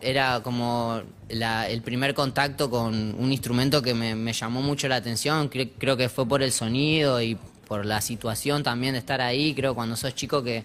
era 0.01 0.41
como 0.41 1.01
la- 1.29 1.69
el 1.69 1.83
primer 1.83 2.15
contacto 2.15 2.71
con 2.71 3.13
un 3.15 3.31
instrumento 3.31 3.83
que 3.83 3.93
me, 3.93 4.15
me 4.15 4.33
llamó 4.33 4.63
mucho 4.63 4.87
la 4.87 4.95
atención. 4.95 5.51
Cre- 5.51 5.73
creo 5.77 5.95
que 5.97 6.09
fue 6.09 6.27
por 6.27 6.41
el 6.41 6.51
sonido 6.51 7.21
y 7.21 7.37
por 7.67 7.85
la 7.85 8.01
situación 8.01 8.63
también 8.63 8.93
de 8.93 8.99
estar 8.99 9.21
ahí. 9.21 9.53
Creo 9.53 9.75
cuando 9.75 9.95
sos 9.95 10.15
chico 10.15 10.43
que, 10.43 10.63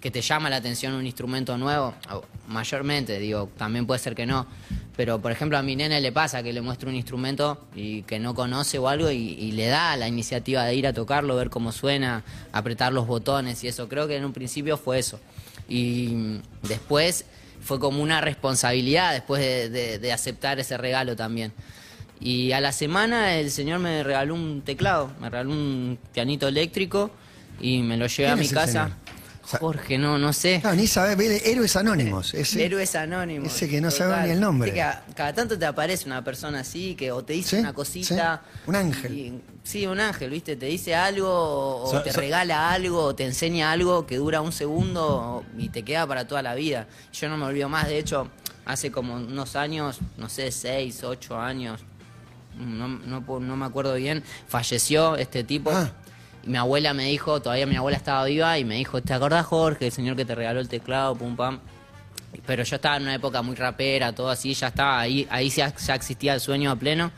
que 0.00 0.10
te 0.10 0.20
llama 0.22 0.48
la 0.50 0.56
atención 0.56 0.94
un 0.94 1.06
instrumento 1.06 1.58
nuevo, 1.58 1.94
mayormente, 2.48 3.18
digo, 3.18 3.50
también 3.56 3.86
puede 3.86 3.98
ser 4.00 4.14
que 4.14 4.26
no. 4.26 4.46
Pero 4.96 5.20
por 5.20 5.30
ejemplo 5.30 5.56
a 5.58 5.62
mi 5.62 5.76
nene 5.76 6.00
le 6.00 6.10
pasa 6.10 6.42
que 6.42 6.52
le 6.52 6.60
muestro 6.60 6.88
un 6.88 6.96
instrumento 6.96 7.66
y 7.74 8.02
que 8.02 8.18
no 8.18 8.34
conoce 8.34 8.78
o 8.78 8.88
algo 8.88 9.10
y, 9.10 9.52
le 9.52 9.66
da 9.66 9.96
la 9.96 10.08
iniciativa 10.08 10.64
de 10.64 10.74
ir 10.74 10.86
a 10.86 10.92
tocarlo, 10.92 11.36
ver 11.36 11.50
cómo 11.50 11.70
suena, 11.70 12.24
apretar 12.52 12.92
los 12.92 13.06
botones 13.06 13.62
y 13.62 13.68
eso. 13.68 13.88
Creo 13.88 14.08
que 14.08 14.16
en 14.16 14.24
un 14.24 14.32
principio 14.32 14.76
fue 14.76 14.98
eso. 14.98 15.20
Y 15.68 16.40
después 16.62 17.26
fue 17.60 17.78
como 17.78 18.02
una 18.02 18.20
responsabilidad 18.20 19.12
después 19.12 19.40
de, 19.42 19.68
de- 19.68 19.98
de 19.98 20.12
aceptar 20.12 20.58
ese 20.58 20.76
regalo 20.78 21.14
también. 21.14 21.52
Y 22.20 22.52
a 22.52 22.60
la 22.60 22.72
semana 22.72 23.34
el 23.36 23.50
señor 23.50 23.78
me 23.80 24.02
regaló 24.02 24.34
un 24.34 24.62
teclado, 24.62 25.10
me 25.20 25.30
regaló 25.30 25.50
un 25.50 25.98
pianito 26.12 26.48
eléctrico 26.48 27.10
y 27.60 27.82
me 27.82 27.96
lo 27.96 28.06
llevé 28.06 28.28
a 28.30 28.34
¿Quién 28.34 28.46
mi 28.46 28.52
casa. 28.52 28.66
señor? 28.84 29.08
Jorge, 29.60 29.96
no, 29.96 30.18
no 30.18 30.30
sé. 30.34 30.60
No, 30.62 30.74
ni 30.74 30.86
sabés, 30.86 31.16
ve- 31.16 31.40
héroes 31.50 31.74
anónimos. 31.74 32.34
Ese. 32.34 32.62
Héroes 32.66 32.94
anónimos. 32.94 33.50
ese 33.54 33.66
que 33.66 33.80
no 33.80 33.90
sabe 33.90 34.26
ni 34.26 34.32
el 34.34 34.40
nombre. 34.40 34.66
Viste 34.70 34.74
que 34.74 34.82
a- 34.82 35.02
cada 35.14 35.32
tanto 35.32 35.58
te 35.58 35.64
aparece 35.64 36.04
una 36.04 36.22
persona 36.22 36.60
así 36.60 36.94
que 36.94 37.10
o 37.12 37.24
te 37.24 37.32
dice 37.32 37.56
Sí, 37.56 37.62
una 37.62 37.72
cosita. 37.72 38.42
sí. 38.44 38.60
Un 38.66 38.76
ángel. 38.76 39.14
y- 39.18 39.40
sí, 39.62 39.86
un 39.86 40.00
ángel, 40.00 40.28
¿viste? 40.30 40.56
Te 40.56 40.66
dice 40.66 40.94
algo 40.94 41.30
o, 41.30 41.84
o 41.84 41.90
So- 41.90 42.02
te 42.02 42.12
so- 42.12 42.20
regala 42.20 42.70
algo 42.70 43.02
o 43.04 43.14
te 43.14 43.24
enseña 43.24 43.72
algo 43.72 44.06
que 44.06 44.16
dura 44.16 44.42
un 44.42 44.52
segundo 44.52 45.44
y 45.56 45.70
te 45.70 45.82
queda 45.82 46.06
para 46.06 46.26
toda 46.28 46.42
la 46.42 46.54
vida. 46.54 46.86
Yo 47.14 47.30
no 47.30 47.38
me 47.38 47.46
olvido 47.46 47.70
más, 47.70 47.88
de 47.88 47.98
hecho, 47.98 48.28
hace 48.66 48.90
como 48.92 49.14
unos 49.14 49.56
años, 49.56 50.00
no 50.18 50.28
sé, 50.28 50.52
seis, 50.52 51.02
ocho 51.04 51.38
años, 51.40 51.80
no, 52.58 52.88
no, 53.40 53.56
me 53.56 53.64
acuerdo 53.64 53.94
bien, 53.94 54.22
falleció 54.46 55.16
este 55.16 55.44
tipo. 55.44 55.70
Ah. 55.72 55.90
Y 56.44 56.50
mi 56.50 56.56
abuela 56.56 56.94
me 56.94 57.04
dijo, 57.04 57.40
todavía 57.40 57.66
mi 57.66 57.76
abuela 57.76 57.96
estaba 57.96 58.24
viva, 58.24 58.58
y 58.58 58.64
me 58.64 58.76
dijo, 58.76 59.02
¿te 59.02 59.12
acordás, 59.14 59.46
Jorge, 59.46 59.86
el 59.86 59.92
señor 59.92 60.16
que 60.16 60.24
te 60.24 60.34
regaló 60.34 60.60
el 60.60 60.68
teclado, 60.68 61.14
pum 61.14 61.36
pam? 61.36 61.60
Pero 62.46 62.62
yo 62.62 62.76
estaba 62.76 62.96
en 62.96 63.04
una 63.04 63.14
época 63.14 63.42
muy 63.42 63.56
rapera, 63.56 64.12
todo 64.14 64.30
así, 64.30 64.54
ya 64.54 64.68
estaba 64.68 65.00
ahí, 65.00 65.26
ahí 65.30 65.48
ya, 65.48 65.74
ya 65.74 65.94
existía 65.94 66.34
el 66.34 66.40
sueño 66.40 66.70
a 66.70 66.76
pleno. 66.76 67.10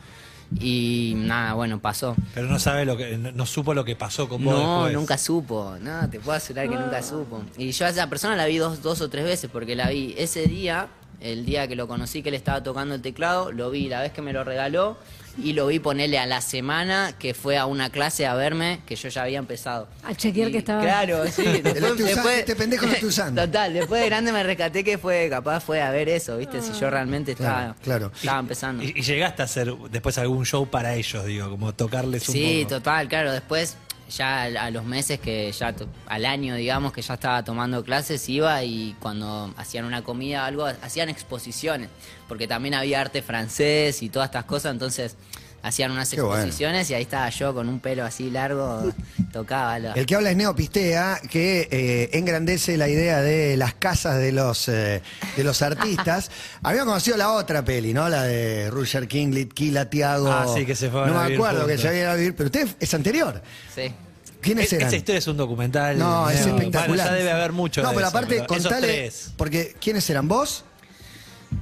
Y 0.59 1.13
nada, 1.15 1.53
bueno, 1.53 1.79
pasó. 1.79 2.13
Pero 2.33 2.47
no 2.47 2.59
sabe 2.59 2.83
lo 2.83 2.97
que, 2.97 3.17
no, 3.17 3.31
no 3.31 3.45
supo 3.45 3.73
lo 3.73 3.85
que 3.85 3.95
pasó 3.95 4.27
con 4.27 4.43
vos 4.43 4.53
No, 4.53 4.83
después. 4.83 4.93
nunca 4.93 5.17
supo. 5.17 5.77
No, 5.79 6.09
te 6.09 6.19
puedo 6.19 6.37
asegurar 6.37 6.67
que 6.69 6.75
nunca 6.75 7.01
supo. 7.01 7.41
Y 7.57 7.71
yo 7.71 7.85
a 7.85 7.89
esa 7.89 8.09
persona 8.09 8.35
la 8.35 8.45
vi 8.47 8.57
dos, 8.57 8.81
dos 8.81 8.99
o 8.99 9.09
tres 9.09 9.23
veces 9.23 9.49
porque 9.51 9.77
la 9.77 9.89
vi 9.89 10.13
ese 10.17 10.47
día, 10.47 10.89
el 11.21 11.45
día 11.45 11.69
que 11.69 11.77
lo 11.77 11.87
conocí 11.87 12.21
que 12.21 12.29
él 12.29 12.35
estaba 12.35 12.61
tocando 12.63 12.95
el 12.95 13.01
teclado, 13.01 13.53
lo 13.53 13.69
vi 13.71 13.87
la 13.87 14.01
vez 14.01 14.11
que 14.11 14.21
me 14.21 14.33
lo 14.33 14.43
regaló 14.43 14.97
y 15.37 15.53
lo 15.53 15.67
vi 15.67 15.79
ponerle 15.79 16.17
a 16.19 16.25
la 16.25 16.41
semana 16.41 17.13
que 17.17 17.33
fue 17.33 17.57
a 17.57 17.65
una 17.65 17.89
clase 17.89 18.25
a 18.25 18.33
verme 18.35 18.81
que 18.85 18.95
yo 18.95 19.09
ya 19.09 19.23
había 19.23 19.39
empezado. 19.39 19.87
A 20.03 20.13
chequear 20.15 20.49
Y 20.49 20.51
que 20.53 20.57
estaba- 20.59 20.81
Claro, 20.81 21.25
sí. 21.27 21.43
Estoy 21.63 22.03
usando, 22.03 22.29
este 22.29 22.55
pendejo 22.55 22.85
lo 22.85 22.93
estoy 22.93 23.09
usando. 23.09 23.41
Total, 23.45 23.73
después 23.73 24.01
de 24.01 24.07
grande 24.09 24.31
me 24.31 24.43
rescaté 24.43 24.83
que 24.83 24.97
fue, 24.97 25.27
capaz 25.29 25.61
fue 25.61 25.81
a 25.81 25.91
ver 25.91 26.09
eso, 26.09 26.37
¿viste? 26.37 26.61
Si 26.61 26.71
yo 26.79 26.89
realmente 26.89 27.35
Claro, 27.35 27.71
estaba, 27.71 27.75
claro. 27.83 28.11
estaba 28.15 28.39
empezando. 28.39 28.83
Y, 28.83 28.93
y 28.95 29.01
llegaste 29.01 29.41
a 29.41 29.45
hacer 29.45 29.73
después 29.89 30.17
algún 30.17 30.45
show 30.45 30.67
para 30.69 30.95
ellos, 30.95 31.25
digo, 31.25 31.49
como 31.49 31.73
tocarles 31.73 32.27
un 32.29 32.33
Sí, 32.35 32.59
poco. 32.63 32.75
total, 32.75 33.07
claro. 33.07 33.31
Después, 33.31 33.77
ya 34.11 34.43
a 34.43 34.69
los 34.69 34.85
meses 34.85 35.19
que 35.19 35.51
ya, 35.51 35.73
al 36.07 36.25
año, 36.25 36.55
digamos, 36.55 36.93
que 36.93 37.01
ya 37.01 37.15
estaba 37.15 37.43
tomando 37.43 37.83
clases, 37.83 38.27
iba 38.29 38.63
y 38.63 38.95
cuando 38.99 39.53
hacían 39.57 39.85
una 39.85 40.03
comida 40.03 40.43
o 40.43 40.45
algo, 40.45 40.65
hacían 40.65 41.09
exposiciones, 41.09 41.89
porque 42.27 42.47
también 42.47 42.75
había 42.75 43.01
arte 43.01 43.21
francés 43.21 44.03
y 44.03 44.09
todas 44.09 44.27
estas 44.27 44.45
cosas, 44.45 44.73
entonces 44.73 45.15
hacían 45.63 45.91
unas 45.91 46.09
Qué 46.09 46.21
bueno. 46.21 46.35
exposiciones 46.37 46.89
y 46.89 46.93
ahí 46.93 47.03
estaba 47.03 47.29
yo 47.29 47.53
con 47.53 47.69
un 47.69 47.79
pelo 47.79 48.03
así 48.05 48.29
largo, 48.31 48.91
tocaba. 49.31 49.77
El 49.77 50.05
que 50.05 50.15
habla 50.15 50.31
es 50.31 50.37
Neo 50.37 50.55
Pistea, 50.55 51.19
que 51.29 51.67
eh, 51.71 52.09
engrandece 52.13 52.77
la 52.77 52.87
idea 52.89 53.21
de 53.21 53.57
las 53.57 53.73
casas 53.75 54.17
de 54.17 54.31
los, 54.31 54.67
eh, 54.67 55.01
de 55.37 55.43
los 55.43 55.61
artistas. 55.61 56.31
Habíamos 56.63 56.87
conocido 56.87 57.17
la 57.17 57.31
otra 57.31 57.63
peli, 57.63 57.93
¿no? 57.93 58.09
La 58.09 58.23
de 58.23 58.69
Roger 58.71 59.07
King, 59.07 59.29
Litquila, 59.31 59.89
Tiago. 59.89 60.31
Ah, 60.31 60.45
sí, 60.55 60.65
que 60.65 60.75
se 60.75 60.89
fueron 60.89 61.13
No 61.13 61.19
a 61.19 61.27
me 61.27 61.35
acuerdo 61.35 61.67
que 61.67 61.77
se 61.77 61.87
habían 61.87 62.03
ido 62.03 62.11
a 62.11 62.15
vivir, 62.15 62.35
pero 62.35 62.47
usted 62.47 62.67
es 62.79 62.93
anterior. 62.93 63.41
Sí. 63.75 63.93
¿Quiénes 64.41 64.73
E- 64.73 64.77
eran? 64.77 64.87
Esa 64.87 64.97
historia 64.97 65.19
es 65.19 65.27
un 65.27 65.37
documental. 65.37 65.99
No, 65.99 66.27
es 66.27 66.41
Bueno, 66.41 66.57
espectacular. 66.57 67.07
ya 67.09 67.13
debe 67.13 67.31
haber 67.31 67.51
mucho 67.51 67.83
No, 67.83 67.89
de 67.89 67.95
pero 67.95 68.07
eso, 68.07 68.17
aparte, 68.17 68.35
esos 68.37 68.47
contale. 68.47 68.87
tres. 68.87 69.31
Porque, 69.37 69.75
¿quiénes 69.79 70.09
eran 70.09 70.27
vos? 70.27 70.63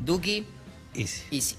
Duki 0.05 0.47
Y 0.93 1.05
sí. 1.07 1.57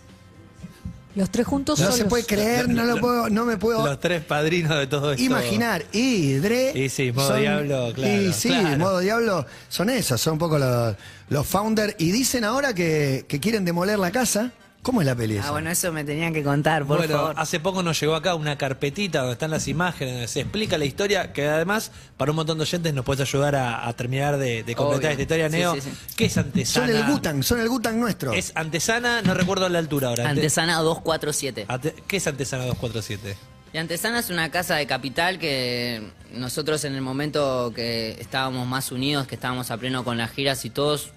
Los 1.16 1.28
tres 1.30 1.46
juntos 1.46 1.78
No 1.80 1.86
solos. 1.86 1.98
se 1.98 2.04
puede 2.04 2.24
creer, 2.24 2.68
no 2.68 2.84
lo 2.84 2.98
puedo, 3.00 3.28
no 3.30 3.44
me 3.44 3.56
puedo 3.56 3.84
Los 3.84 3.98
tres 3.98 4.24
padrinos 4.24 4.78
de 4.78 4.86
todo 4.86 5.12
esto. 5.12 5.22
imaginar. 5.24 5.84
Y 5.92 6.34
Dre. 6.34 6.72
Y 6.78 6.88
sí, 6.88 7.10
modo 7.12 7.34
diablo, 7.34 7.92
claro, 7.94 8.22
Y 8.22 8.32
sí, 8.32 8.48
claro. 8.48 8.78
modo 8.78 8.98
diablo 9.00 9.46
son 9.68 9.90
esos, 9.90 10.20
son 10.20 10.34
un 10.34 10.38
poco 10.38 10.58
los, 10.58 10.94
los 11.28 11.46
founders. 11.46 11.96
Y 11.98 12.12
dicen 12.12 12.44
ahora 12.44 12.74
que, 12.74 13.24
que 13.26 13.40
quieren 13.40 13.64
demoler 13.64 13.98
la 13.98 14.10
casa. 14.12 14.52
¿Cómo 14.82 15.02
es 15.02 15.06
la 15.06 15.14
peli 15.14 15.36
esa? 15.36 15.48
Ah, 15.48 15.50
bueno, 15.50 15.68
eso 15.70 15.92
me 15.92 16.04
tenían 16.04 16.32
que 16.32 16.42
contar, 16.42 16.86
por 16.86 16.96
bueno, 16.98 17.12
favor. 17.14 17.34
hace 17.36 17.60
poco 17.60 17.82
nos 17.82 18.00
llegó 18.00 18.14
acá 18.14 18.34
una 18.34 18.56
carpetita 18.56 19.18
donde 19.18 19.34
están 19.34 19.50
las 19.50 19.68
imágenes, 19.68 20.14
donde 20.14 20.28
se 20.28 20.40
explica 20.40 20.78
la 20.78 20.86
historia, 20.86 21.34
que 21.34 21.46
además 21.46 21.92
para 22.16 22.32
un 22.32 22.36
montón 22.36 22.56
de 22.56 22.62
oyentes 22.62 22.94
nos 22.94 23.04
puedes 23.04 23.20
ayudar 23.28 23.56
a, 23.56 23.86
a 23.86 23.92
terminar 23.92 24.38
de, 24.38 24.62
de 24.62 24.74
completar 24.74 25.10
Obvio. 25.10 25.10
esta 25.10 25.22
historia, 25.22 25.50
Sí, 25.50 25.56
Neo. 25.56 25.74
sí, 25.74 25.80
sí. 25.82 25.90
¿Qué 26.16 26.24
es 26.24 26.38
antesana? 26.38 26.86
son 26.86 26.96
el 26.96 27.04
Gutan, 27.12 27.42
son 27.42 27.60
el 27.60 27.68
Gutan 27.68 28.00
nuestro. 28.00 28.32
Es 28.32 28.52
antesana, 28.54 29.20
no 29.20 29.34
recuerdo 29.34 29.68
la 29.68 29.78
altura 29.78 30.08
ahora. 30.08 30.22
Ante- 30.24 30.40
Antesana 30.40 30.78
247. 30.78 31.66
ante- 31.68 31.94
¿Qué 32.08 32.16
es 32.16 32.26
antesana 32.26 32.64
247? 32.64 33.36
Y 33.72 33.78
Antesana 33.78 34.18
es 34.18 34.30
una 34.30 34.50
casa 34.50 34.74
de 34.76 34.86
capital 34.86 35.38
que 35.38 36.10
nosotros 36.32 36.84
en 36.84 36.94
el 36.94 37.02
momento 37.02 37.70
que 37.76 38.16
estábamos 38.18 38.66
más 38.66 38.90
unidos, 38.90 39.26
que 39.28 39.34
estábamos 39.36 39.70
a 39.70 39.76
pleno 39.76 40.02
con 40.04 40.16
las 40.18 40.30
giras 40.32 40.64
y 40.64 40.70
todos, 40.70 41.10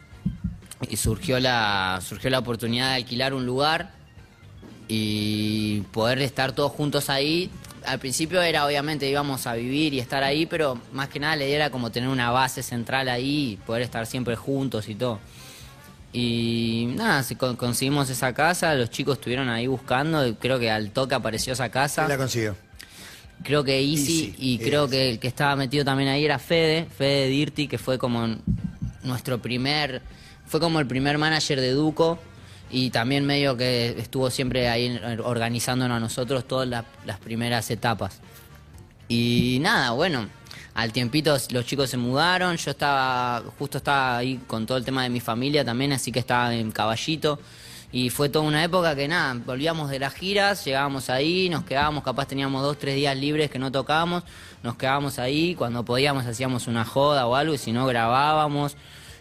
y 0.90 0.98
surgió 0.98 1.40
la, 1.40 2.00
surgió 2.06 2.30
la 2.30 2.40
oportunidad 2.40 2.90
de 2.90 2.96
alquilar 2.96 3.34
un 3.34 3.46
lugar 3.46 3.92
y 4.88 5.82
poder 5.92 6.20
estar 6.22 6.52
todos 6.54 6.72
juntos 6.72 7.10
ahí. 7.10 7.50
Al 7.86 8.00
principio 8.00 8.42
era 8.42 8.66
obviamente 8.66 9.10
íbamos 9.10 9.46
a 9.48 9.54
vivir 9.56 9.94
y 9.94 10.00
estar 10.00 10.24
ahí, 10.24 10.46
pero 10.46 10.80
más 10.94 11.10
que 11.10 11.20
nada 11.20 11.36
la 11.36 11.46
idea 11.46 11.56
era 11.56 11.70
como 11.70 11.92
tener 11.92 12.10
una 12.10 12.32
base 12.32 12.64
central 12.64 13.10
ahí 13.10 13.54
y 13.54 13.56
poder 13.66 13.82
estar 13.82 14.06
siempre 14.06 14.36
juntos 14.36 14.88
y 14.90 14.96
todo. 14.96 15.20
Y 16.12 16.90
nada, 16.96 17.24
se 17.24 17.36
con- 17.38 17.56
conseguimos 17.56 18.10
esa 18.10 18.34
casa, 18.34 18.76
los 18.76 18.90
chicos 18.92 19.18
estuvieron 19.18 19.50
ahí 19.50 19.66
buscando, 19.68 20.26
y 20.28 20.34
creo 20.36 20.60
que 20.60 20.70
al 20.70 20.92
toque 20.92 21.16
apareció 21.16 21.54
esa 21.54 21.70
casa. 21.70 22.04
¿Quién 22.06 22.10
la 22.10 22.24
consiguió? 22.24 22.56
Creo 23.44 23.64
que 23.64 23.80
Easy, 23.82 24.28
Easy, 24.30 24.36
y 24.38 24.56
es. 24.62 24.68
creo 24.68 24.88
que 24.88 25.10
el 25.10 25.20
que 25.20 25.28
estaba 25.28 25.56
metido 25.56 25.84
también 25.84 26.10
ahí 26.10 26.24
era 26.24 26.38
Fede, 26.40 26.86
Fede 26.98 27.28
Dirty, 27.30 27.68
que 27.68 27.78
fue 27.80 27.98
como 27.98 28.36
nuestro 29.04 29.42
primer, 29.42 30.02
fue 30.46 30.60
como 30.60 30.80
el 30.80 30.88
primer 30.88 31.18
manager 31.18 31.60
de 31.60 31.72
Duco 31.72 32.20
y 32.70 32.90
también 32.90 33.26
medio 33.26 33.56
que 33.58 33.96
estuvo 34.00 34.30
siempre 34.30 34.68
ahí 34.70 35.00
organizándonos 35.24 35.98
a 35.98 36.00
nosotros 36.00 36.48
todas 36.48 36.68
la- 36.68 36.86
las 37.06 37.20
primeras 37.20 37.70
etapas. 37.72 38.20
Y 39.08 39.60
nada, 39.62 39.92
bueno, 39.92 40.28
al 40.74 40.92
tiempito 40.92 41.36
los 41.52 41.66
chicos 41.66 41.90
se 41.90 41.98
mudaron, 41.98 42.58
yo 42.58 42.72
estaba, 42.72 43.44
justo 43.60 43.78
estaba 43.78 44.18
ahí 44.18 44.40
con 44.48 44.66
todo 44.66 44.78
el 44.78 44.86
tema 44.86 45.04
de 45.04 45.10
mi 45.10 45.20
familia 45.20 45.64
también, 45.64 45.94
así 45.94 46.12
que 46.12 46.20
estaba 46.20 46.54
en 46.56 46.72
caballito. 46.72 47.40
Y 47.92 48.10
fue 48.10 48.28
toda 48.28 48.46
una 48.46 48.64
época 48.64 48.96
que 48.96 49.08
nada, 49.08 49.40
volvíamos 49.46 49.92
de 49.92 50.00
las 50.00 50.16
giras, 50.16 50.66
llegábamos 50.66 51.12
ahí, 51.12 51.48
nos 51.50 51.64
quedábamos, 51.64 52.04
capaz 52.04 52.26
teníamos 52.26 52.64
dos, 52.64 52.80
tres 52.80 52.96
días 52.96 53.16
libres 53.16 53.52
que 53.52 53.60
no 53.60 53.72
tocábamos, 53.72 54.24
nos 54.64 54.78
quedábamos 54.78 55.20
ahí, 55.20 55.54
cuando 55.54 55.86
podíamos 55.86 56.26
hacíamos 56.26 56.66
una 56.66 56.86
joda 56.86 57.28
o 57.28 57.36
algo, 57.36 57.54
y 57.54 57.60
si 57.60 57.72
no 57.72 57.86
grabábamos. 57.86 58.76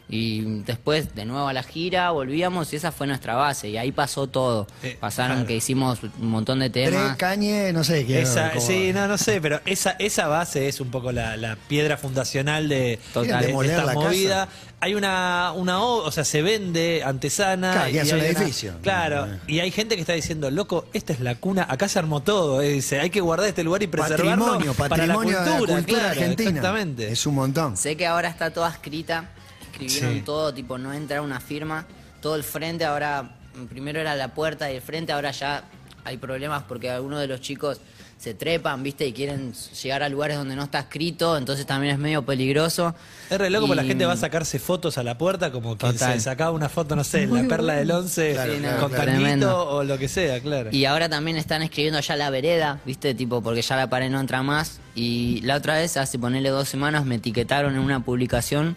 Y 0.09 0.43
después 0.65 1.15
de 1.15 1.25
nuevo 1.25 1.49
a 1.49 1.53
la 1.55 1.63
gira, 1.63 2.11
volvíamos 2.11 2.71
y 2.73 2.77
esa 2.77 2.93
fue 2.93 3.07
nuestra 3.07 3.35
base. 3.35 3.71
Y 3.71 3.79
ahí 3.79 3.93
pasó 3.93 4.27
todo. 4.27 4.67
Eh, 4.83 4.97
Pasaron 5.01 5.37
claro. 5.39 5.47
que 5.49 5.57
hicimos 5.57 6.01
un 6.03 6.29
montón 6.29 6.59
de 6.59 6.69
temas. 6.69 7.17
Cañe, 7.17 7.73
no 7.73 7.83
sé 7.83 8.05
quién. 8.05 8.19
Esa, 8.23 8.61
sí, 8.61 8.93
no, 8.93 9.09
no 9.09 9.17
sé, 9.17 9.41
pero 9.41 9.61
esa, 9.65 9.93
esa 9.99 10.27
base 10.27 10.69
es 10.69 10.81
un 10.81 10.91
poco 10.91 11.13
la, 11.13 11.37
la 11.39 11.57
piedra 11.57 11.97
fundacional 11.97 12.69
de, 12.69 12.99
Total. 13.15 13.43
de- 13.43 13.53
esta 13.53 13.85
la 13.85 13.95
casa. 13.95 13.95
movida. 13.95 14.49
Hay 14.81 14.95
una, 14.97 15.53
una 15.55 15.81
o 15.81 16.05
o 16.05 16.11
sea, 16.11 16.25
se 16.25 16.43
vende 16.43 17.03
antesana. 17.05 17.73
Claro, 17.73 17.91
que 17.91 17.97
y 17.97 17.99
hace 18.01 18.15
un 18.15 18.21
una- 18.21 18.29
edificio. 18.29 18.75
claro, 18.83 19.29
y 19.47 19.61
hay 19.61 19.71
gente 19.71 19.95
que 19.95 20.01
está 20.01 20.13
diciendo, 20.13 20.51
loco, 20.51 20.87
esta 20.93 21.13
es 21.13 21.21
la 21.21 21.37
cuna, 21.37 21.65
acá 21.71 21.89
se 21.89 21.99
armó 22.01 22.21
todo. 22.21 22.61
eh, 22.61 22.69
dice, 22.71 22.99
hay 23.01 23.09
que 23.11 23.21
guardar 23.21 23.49
este 23.49 23.63
lugar 23.63 23.83
y 23.83 23.87
preservarlo 23.87 24.45
Patrimonio, 24.45 24.75
para 24.75 24.89
la 25.07 25.15
patrimonio 25.15 25.39
cultura, 25.39 25.55
de 25.55 25.61
la 25.61 25.67
cultura 25.79 25.99
claro, 26.01 26.09
argentina. 26.21 26.51
Exactamente. 26.51 27.13
Es 27.13 27.27
un 27.27 27.35
montón. 27.37 27.77
Sé 27.77 27.97
que 27.97 28.07
ahora 28.07 28.29
está 28.29 28.51
toda 28.53 28.71
escrita, 28.71 29.31
escribieron 29.73 30.15
Sí. 30.15 30.21
todo, 30.23 30.53
tipo, 30.55 30.79
no 30.79 30.93
entra 30.93 31.23
una 31.23 31.41
firma, 31.41 31.87
todo 32.21 32.37
el 32.37 32.45
frente, 32.45 32.85
ahora, 32.85 33.37
primero 33.69 34.01
era 34.01 34.15
la 34.15 34.29
puerta 34.35 34.71
y 34.71 34.77
el 34.77 34.83
frente, 34.83 35.13
ahora 35.13 35.31
ya 35.33 35.65
hay 36.05 36.17
problemas 36.17 36.63
porque 36.69 36.91
algunos 36.91 37.21
de 37.21 37.27
los 37.29 37.41
chicos 37.41 37.81
se 38.19 38.35
trepan, 38.35 38.85
viste, 38.85 39.05
y 39.05 39.13
quieren 39.13 39.53
llegar 39.53 40.05
a 40.05 40.09
lugares 40.09 40.37
donde 40.37 40.55
no 40.55 40.63
está 40.63 40.79
escrito, 40.79 41.37
entonces 41.37 41.67
también 41.67 41.95
es 41.95 41.99
medio 41.99 42.23
peligroso. 42.25 42.95
Es 43.29 43.37
re 43.37 43.51
loco, 43.51 43.67
porque 43.67 43.83
la 43.83 43.89
gente 43.89 44.07
va 44.07 44.13
a 44.13 44.17
sacarse 44.17 44.61
fotos 44.61 44.97
a 44.97 45.03
la 45.03 45.19
puerta 45.19 45.51
como 45.51 45.77
que 45.77 45.87
Total. 45.89 46.15
se 46.15 46.21
sacaba 46.21 46.53
una 46.53 46.69
foto, 46.69 46.95
no 46.95 47.03
sé, 47.03 47.25
en 47.25 47.35
la 47.35 47.43
perla 47.49 47.73
del 47.75 47.91
11 47.91 48.33
Claro, 48.35 48.53
Sí, 48.53 48.59
claro, 48.61 48.81
con 48.81 48.91
claro. 48.93 49.13
tanguito 49.13 49.69
o 49.71 49.83
lo 49.83 49.99
que 49.99 50.07
sea, 50.07 50.41
claro. 50.41 50.71
Y 50.71 50.85
ahora 50.85 51.09
también 51.09 51.37
están 51.37 51.63
escribiendo 51.63 51.99
ya 51.99 52.15
la 52.15 52.31
vereda, 52.31 52.79
¿viste? 52.87 53.13
Tipo, 53.17 53.43
porque 53.43 53.61
ya 53.63 53.75
la 53.75 53.91
pared 53.91 54.09
no 54.09 54.21
entra 54.21 54.45
más. 54.45 54.79
Y 54.95 55.41
la 55.41 55.57
otra 55.57 55.75
vez, 55.75 55.97
hace 55.97 56.17
ponerle 56.17 56.51
dos 56.51 56.69
semanas, 56.69 57.05
me 57.05 57.17
etiquetaron 57.17 57.75
en 57.75 57.81
una 57.81 58.05
publicación 58.05 58.77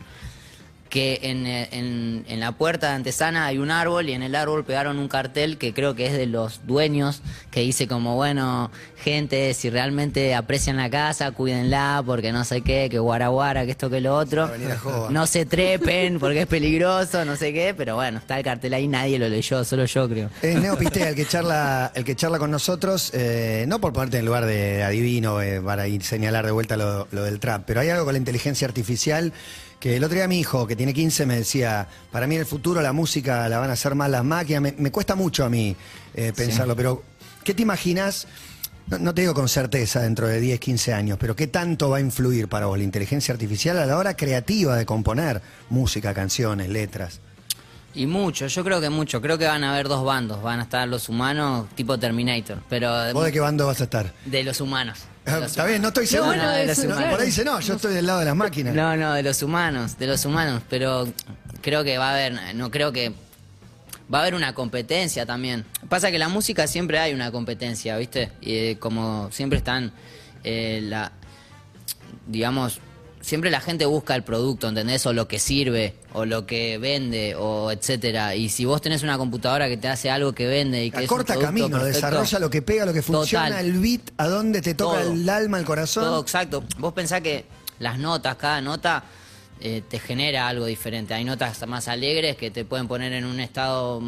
que 0.95 1.19
en, 1.23 1.45
en- 1.45 2.23
en 2.25 2.39
la 2.39 2.53
puerta 2.53 2.87
de 2.87 2.93
antesana 2.93 3.45
hay 3.47 3.57
un 3.57 3.69
árbol 3.69 4.07
y 4.07 4.13
en 4.13 4.23
el 4.23 4.33
árbol 4.33 4.63
pegaron 4.63 4.97
un 4.97 5.09
cartel 5.09 5.57
que 5.57 5.73
creo 5.73 5.93
que 5.93 6.05
es 6.05 6.13
de 6.13 6.25
los 6.25 6.61
dueños, 6.65 7.21
que 7.51 7.59
dice 7.59 7.85
como, 7.85 8.15
bueno, 8.15 8.71
gente, 9.03 9.53
si 9.53 9.69
realmente 9.69 10.33
aprecian 10.33 10.77
la 10.77 10.89
casa, 10.89 11.31
cuídenla, 11.31 12.01
porque 12.05 12.31
no 12.31 12.45
sé 12.45 12.61
qué, 12.61 12.87
que 12.89 12.97
guaraguara, 12.99 13.65
que 13.65 13.71
esto, 13.71 13.89
que 13.89 13.99
lo 13.99 14.15
otro. 14.15 14.49
No 15.09 15.27
se 15.27 15.45
trepen, 15.45 16.17
porque 16.17 16.43
es 16.43 16.47
peligroso, 16.47 17.25
no 17.25 17.35
sé 17.35 17.51
qué, 17.51 17.73
pero 17.75 17.95
bueno, 17.95 18.19
está 18.19 18.37
el 18.37 18.45
cartel 18.45 18.73
ahí, 18.73 18.87
nadie 18.87 19.19
lo 19.19 19.27
leyó, 19.27 19.65
solo 19.65 19.83
yo 19.83 20.07
creo. 20.07 20.29
Es 20.41 20.61
Neo 20.61 20.77
Pistea 20.77 21.09
el 21.09 21.15
que 21.15 21.25
charla, 21.25 21.91
el 21.93 22.05
que 22.05 22.15
charla 22.15 22.39
con 22.39 22.51
nosotros, 22.51 23.11
eh, 23.13 23.65
no 23.67 23.81
por 23.81 23.91
ponerte 23.91 24.15
en 24.15 24.21
el 24.21 24.25
lugar 24.27 24.45
de 24.45 24.81
adivino 24.81 25.41
eh, 25.41 25.59
para 25.59 25.89
ir 25.89 26.03
señalar 26.03 26.45
de 26.45 26.51
vuelta 26.53 26.77
lo, 26.77 27.09
lo 27.11 27.23
del 27.25 27.41
trap, 27.41 27.63
pero 27.67 27.81
hay 27.81 27.89
algo 27.89 28.05
con 28.05 28.13
la 28.13 28.19
inteligencia 28.19 28.65
artificial 28.65 29.33
que 29.85 29.97
el 29.97 30.03
otro 30.03 30.15
día 30.15 30.27
mi 30.27 30.39
hijo, 30.39 30.65
que 30.65 30.75
tiene 30.75 30.95
15, 30.95 31.27
me 31.27 31.35
decía, 31.35 31.87
para 32.11 32.25
mí 32.25 32.33
en 32.33 32.41
el 32.41 32.47
futuro 32.47 32.81
la 32.81 32.91
música 32.91 33.47
la 33.47 33.59
van 33.59 33.69
a 33.69 33.73
hacer 33.73 33.93
más 33.93 34.09
las 34.09 34.23
máquinas, 34.23 34.59
me, 34.59 34.73
me 34.79 34.89
cuesta 34.89 35.13
mucho 35.13 35.45
a 35.45 35.49
mí 35.49 35.75
eh, 36.15 36.33
pensarlo, 36.35 36.75
pero 36.75 37.03
¿qué 37.43 37.53
te 37.53 37.61
imaginas? 37.61 38.25
No, 38.87 38.97
no 38.97 39.13
te 39.13 39.21
digo 39.21 39.35
con 39.35 39.47
certeza 39.47 40.01
dentro 40.01 40.27
de 40.27 40.39
10, 40.41 40.59
15 40.59 40.91
años, 40.91 41.17
pero 41.21 41.35
¿qué 41.35 41.45
tanto 41.45 41.91
va 41.91 41.97
a 41.97 41.99
influir 41.99 42.47
para 42.47 42.65
vos 42.65 42.79
la 42.79 42.83
inteligencia 42.83 43.31
artificial 43.31 43.77
a 43.77 43.85
la 43.85 43.99
hora 43.99 44.15
creativa 44.17 44.75
de 44.75 44.87
componer 44.87 45.43
música, 45.69 46.15
canciones, 46.15 46.67
letras? 46.69 47.19
Y 47.93 48.07
mucho, 48.07 48.47
yo 48.47 48.63
creo 48.63 48.81
que 48.81 48.89
mucho. 48.89 49.21
Creo 49.21 49.37
que 49.37 49.45
van 49.45 49.63
a 49.63 49.71
haber 49.71 49.87
dos 49.87 50.03
bandos. 50.03 50.41
Van 50.41 50.59
a 50.61 50.63
estar 50.63 50.87
los 50.87 51.09
humanos 51.09 51.67
tipo 51.75 51.99
Terminator, 51.99 52.57
pero 52.69 53.13
¿Vos 53.13 53.23
de 53.23 53.31
qué 53.31 53.39
bando 53.39 53.67
vas 53.67 53.81
a 53.81 53.83
estar? 53.83 54.11
de 54.25 54.43
los 54.43 54.59
humanos. 54.61 54.97
Ah, 55.25 55.41
Está 55.45 55.65
bien, 55.65 55.81
no 55.81 55.87
estoy 55.87 56.05
seguro. 56.05 56.35
No, 56.35 56.49
de 56.51 56.67
los 56.67 56.77
humanos. 56.77 57.09
Por 57.09 57.19
ahí 57.19 57.25
dice, 57.27 57.43
no, 57.43 57.59
yo 57.59 57.75
estoy 57.75 57.93
del 57.93 58.05
lado 58.05 58.19
de 58.19 58.25
las 58.25 58.35
máquinas. 58.35 58.75
No, 58.75 58.95
no, 58.95 59.13
de 59.13 59.23
los 59.23 59.41
humanos, 59.41 59.97
de 59.97 60.07
los 60.07 60.23
humanos, 60.25 60.61
pero 60.69 61.07
creo 61.61 61.83
que 61.83 61.97
va 61.97 62.09
a 62.09 62.13
haber, 62.13 62.55
no 62.55 62.69
creo 62.69 62.91
que 62.91 63.11
va 64.13 64.19
a 64.19 64.21
haber 64.21 64.35
una 64.35 64.53
competencia 64.53 65.25
también. 65.25 65.65
Pasa 65.89 66.11
que 66.11 66.19
la 66.19 66.29
música 66.29 66.67
siempre 66.67 66.99
hay 66.99 67.13
una 67.13 67.31
competencia, 67.31 67.97
¿viste? 67.97 68.31
Y 68.39 68.55
eh, 68.55 68.77
como 68.79 69.31
siempre 69.31 69.57
están 69.57 69.91
eh, 70.43 70.81
la 70.83 71.11
digamos, 72.27 72.79
siempre 73.25 73.49
la 73.49 73.59
gente 73.59 73.85
busca 73.85 74.15
el 74.15 74.23
producto, 74.23 74.69
¿entendés? 74.69 75.05
O 75.07 75.13
lo 75.13 75.27
que 75.27 75.39
sirve, 75.39 75.95
o 76.13 76.25
lo 76.25 76.45
que 76.45 76.77
vende, 76.77 77.35
o 77.35 77.71
etcétera. 77.71 78.35
Y 78.35 78.49
si 78.49 78.65
vos 78.65 78.81
tenés 78.81 79.01
una 79.01 79.17
computadora 79.17 79.67
que 79.67 79.77
te 79.77 79.87
hace 79.87 80.11
algo 80.11 80.33
que 80.33 80.45
vende 80.45 80.85
y 80.85 80.91
que 80.91 81.03
es 81.03 81.09
un 81.11 81.15
Acorta 81.21 81.37
camino, 81.39 81.69
perfecto, 81.69 81.95
desarrolla 81.95 82.39
lo 82.39 82.49
que 82.51 82.61
pega, 82.61 82.85
lo 82.85 82.93
que 82.93 83.01
funciona, 83.01 83.47
Total. 83.47 83.65
el 83.65 83.79
beat, 83.79 84.01
a 84.17 84.27
dónde 84.27 84.61
te 84.61 84.75
toca 84.75 85.01
Todo. 85.01 85.11
el 85.11 85.27
alma, 85.27 85.57
el 85.57 85.65
corazón. 85.65 86.03
Todo 86.03 86.21
exacto. 86.21 86.63
Vos 86.77 86.93
pensás 86.93 87.21
que 87.21 87.45
las 87.79 87.97
notas, 87.97 88.35
cada 88.35 88.61
nota 88.61 89.03
eh, 89.61 89.81
te 89.87 89.99
genera 89.99 90.47
algo 90.49 90.65
diferente. 90.65 91.13
Hay 91.13 91.23
notas 91.23 91.65
más 91.67 91.87
alegres 91.87 92.35
que 92.35 92.51
te 92.51 92.65
pueden 92.65 92.87
poner 92.87 93.13
en 93.13 93.25
un 93.25 93.39
estado 93.39 94.01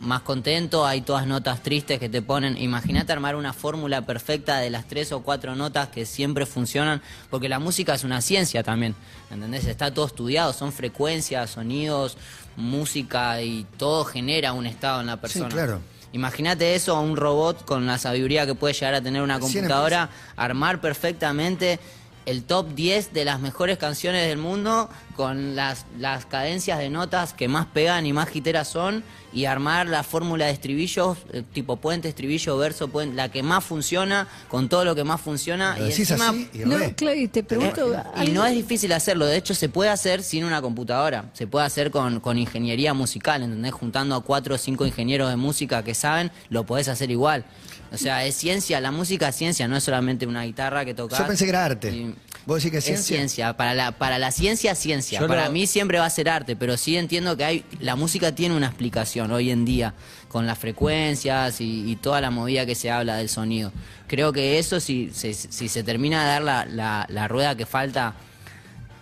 más 0.00 0.20
contento, 0.20 0.84
hay 0.84 1.00
todas 1.00 1.26
notas 1.26 1.62
tristes 1.62 1.98
que 1.98 2.10
te 2.10 2.20
ponen. 2.20 2.58
Imagínate 2.58 3.10
armar 3.10 3.36
una 3.36 3.54
fórmula 3.54 4.04
perfecta 4.04 4.58
de 4.58 4.68
las 4.68 4.86
tres 4.86 5.10
o 5.12 5.22
cuatro 5.22 5.56
notas 5.56 5.88
que 5.88 6.04
siempre 6.04 6.44
funcionan, 6.44 7.00
porque 7.30 7.48
la 7.48 7.58
música 7.58 7.94
es 7.94 8.04
una 8.04 8.20
ciencia 8.20 8.62
también, 8.62 8.94
¿entendés? 9.30 9.66
Está 9.66 9.94
todo 9.94 10.06
estudiado, 10.06 10.52
son 10.52 10.72
frecuencias, 10.72 11.50
sonidos, 11.50 12.18
música 12.56 13.40
y 13.40 13.66
todo 13.78 14.04
genera 14.04 14.52
un 14.52 14.66
estado 14.66 15.00
en 15.00 15.06
la 15.06 15.16
persona. 15.20 15.48
claro. 15.48 15.80
Imagínate 16.12 16.74
eso 16.74 16.94
a 16.94 17.00
un 17.00 17.16
robot 17.16 17.64
con 17.64 17.86
la 17.86 17.96
sabiduría 17.96 18.44
que 18.44 18.54
puede 18.54 18.74
llegar 18.74 18.92
a 18.92 19.00
tener 19.00 19.22
una 19.22 19.40
computadora, 19.40 20.10
armar 20.36 20.78
perfectamente 20.78 21.80
el 22.26 22.44
top 22.44 22.74
10 22.74 23.12
de 23.12 23.24
las 23.24 23.40
mejores 23.40 23.78
canciones 23.78 24.28
del 24.28 24.38
mundo 24.38 24.88
con 25.16 25.56
las, 25.56 25.84
las 25.98 26.24
cadencias 26.26 26.78
de 26.78 26.88
notas 26.88 27.32
que 27.34 27.48
más 27.48 27.66
pegan 27.66 28.06
y 28.06 28.12
más 28.12 28.28
giteras 28.28 28.68
son 28.68 29.02
y 29.34 29.46
armar 29.46 29.86
la 29.88 30.02
fórmula 30.02 30.46
de 30.46 30.52
estribillos, 30.52 31.18
eh, 31.32 31.42
tipo 31.54 31.76
puente, 31.76 32.08
estribillo, 32.08 32.56
verso, 32.58 32.88
puente, 32.88 33.16
la 33.16 33.30
que 33.30 33.42
más 33.42 33.64
funciona, 33.64 34.28
con 34.48 34.68
todo 34.68 34.84
lo 34.84 34.94
que 34.94 35.04
más 35.04 35.20
funciona. 35.22 35.76
Lo 35.78 35.86
y 35.86 35.88
decís 35.90 36.10
encima- 36.10 36.28
así 36.30 36.50
y 36.52 36.58
No, 36.60 36.76
claro, 36.94 37.16
y 37.18 37.28
te 37.28 37.42
pregunto. 37.42 37.94
eh, 37.94 38.02
y 38.16 38.18
¿alguien- 38.20 38.34
no 38.34 38.44
es 38.46 38.54
difícil 38.54 38.92
hacerlo, 38.92 39.24
de 39.26 39.36
hecho 39.38 39.54
se 39.54 39.68
puede 39.70 39.88
hacer 39.90 40.22
sin 40.22 40.44
una 40.44 40.60
computadora, 40.60 41.30
se 41.32 41.46
puede 41.46 41.64
hacer 41.64 41.90
con, 41.90 42.20
con 42.20 42.36
ingeniería 42.38 42.92
musical, 42.94 43.42
¿entendés? 43.42 43.72
Juntando 43.72 44.14
a 44.14 44.20
cuatro 44.22 44.54
o 44.54 44.58
cinco 44.58 44.84
ingenieros 44.86 45.30
de 45.30 45.36
música 45.36 45.82
que 45.82 45.94
saben, 45.94 46.30
lo 46.50 46.64
podés 46.64 46.88
hacer 46.88 47.10
igual. 47.10 47.44
O 47.92 47.98
sea, 47.98 48.24
es 48.24 48.34
ciencia, 48.34 48.80
la 48.80 48.90
música 48.90 49.28
es 49.28 49.36
ciencia, 49.36 49.68
no 49.68 49.76
es 49.76 49.84
solamente 49.84 50.26
una 50.26 50.44
guitarra 50.44 50.84
que 50.84 50.94
tocas. 50.94 51.18
Yo 51.18 51.26
pensé 51.26 51.44
que 51.44 51.50
era 51.50 51.64
arte. 51.64 51.90
y- 51.90 52.14
¿Vos 52.44 52.56
decís 52.56 52.72
que 52.72 52.78
es 52.78 52.84
es 52.84 52.88
ciencia? 53.04 53.16
ciencia, 53.16 53.56
para 53.56 53.72
la, 53.74 53.92
para 53.92 54.18
la 54.18 54.32
ciencia, 54.32 54.74
ciencia. 54.74 55.20
Yo 55.20 55.28
para 55.28 55.46
lo- 55.46 55.52
mí 55.52 55.66
siempre 55.68 55.98
va 56.00 56.06
a 56.06 56.10
ser 56.10 56.28
arte, 56.28 56.56
pero 56.56 56.76
sí 56.76 56.96
entiendo 56.96 57.36
que 57.36 57.44
hay 57.44 57.64
la 57.78 57.94
música 57.94 58.34
tiene 58.34 58.56
una 58.56 58.66
explicación 58.66 59.30
hoy 59.30 59.50
en 59.50 59.64
día, 59.64 59.94
con 60.28 60.46
las 60.46 60.58
frecuencias 60.58 61.60
y, 61.60 61.88
y 61.88 61.96
toda 61.96 62.20
la 62.20 62.30
movida 62.30 62.66
que 62.66 62.74
se 62.74 62.90
habla 62.90 63.16
del 63.16 63.28
sonido. 63.28 63.72
Creo 64.08 64.32
que 64.32 64.58
eso, 64.58 64.80
si, 64.80 65.10
si, 65.14 65.34
si 65.34 65.68
se 65.68 65.84
termina 65.84 66.22
de 66.24 66.28
dar 66.30 66.42
la, 66.42 66.64
la, 66.64 67.06
la 67.10 67.28
rueda 67.28 67.54
que 67.56 67.66
falta 67.66 68.14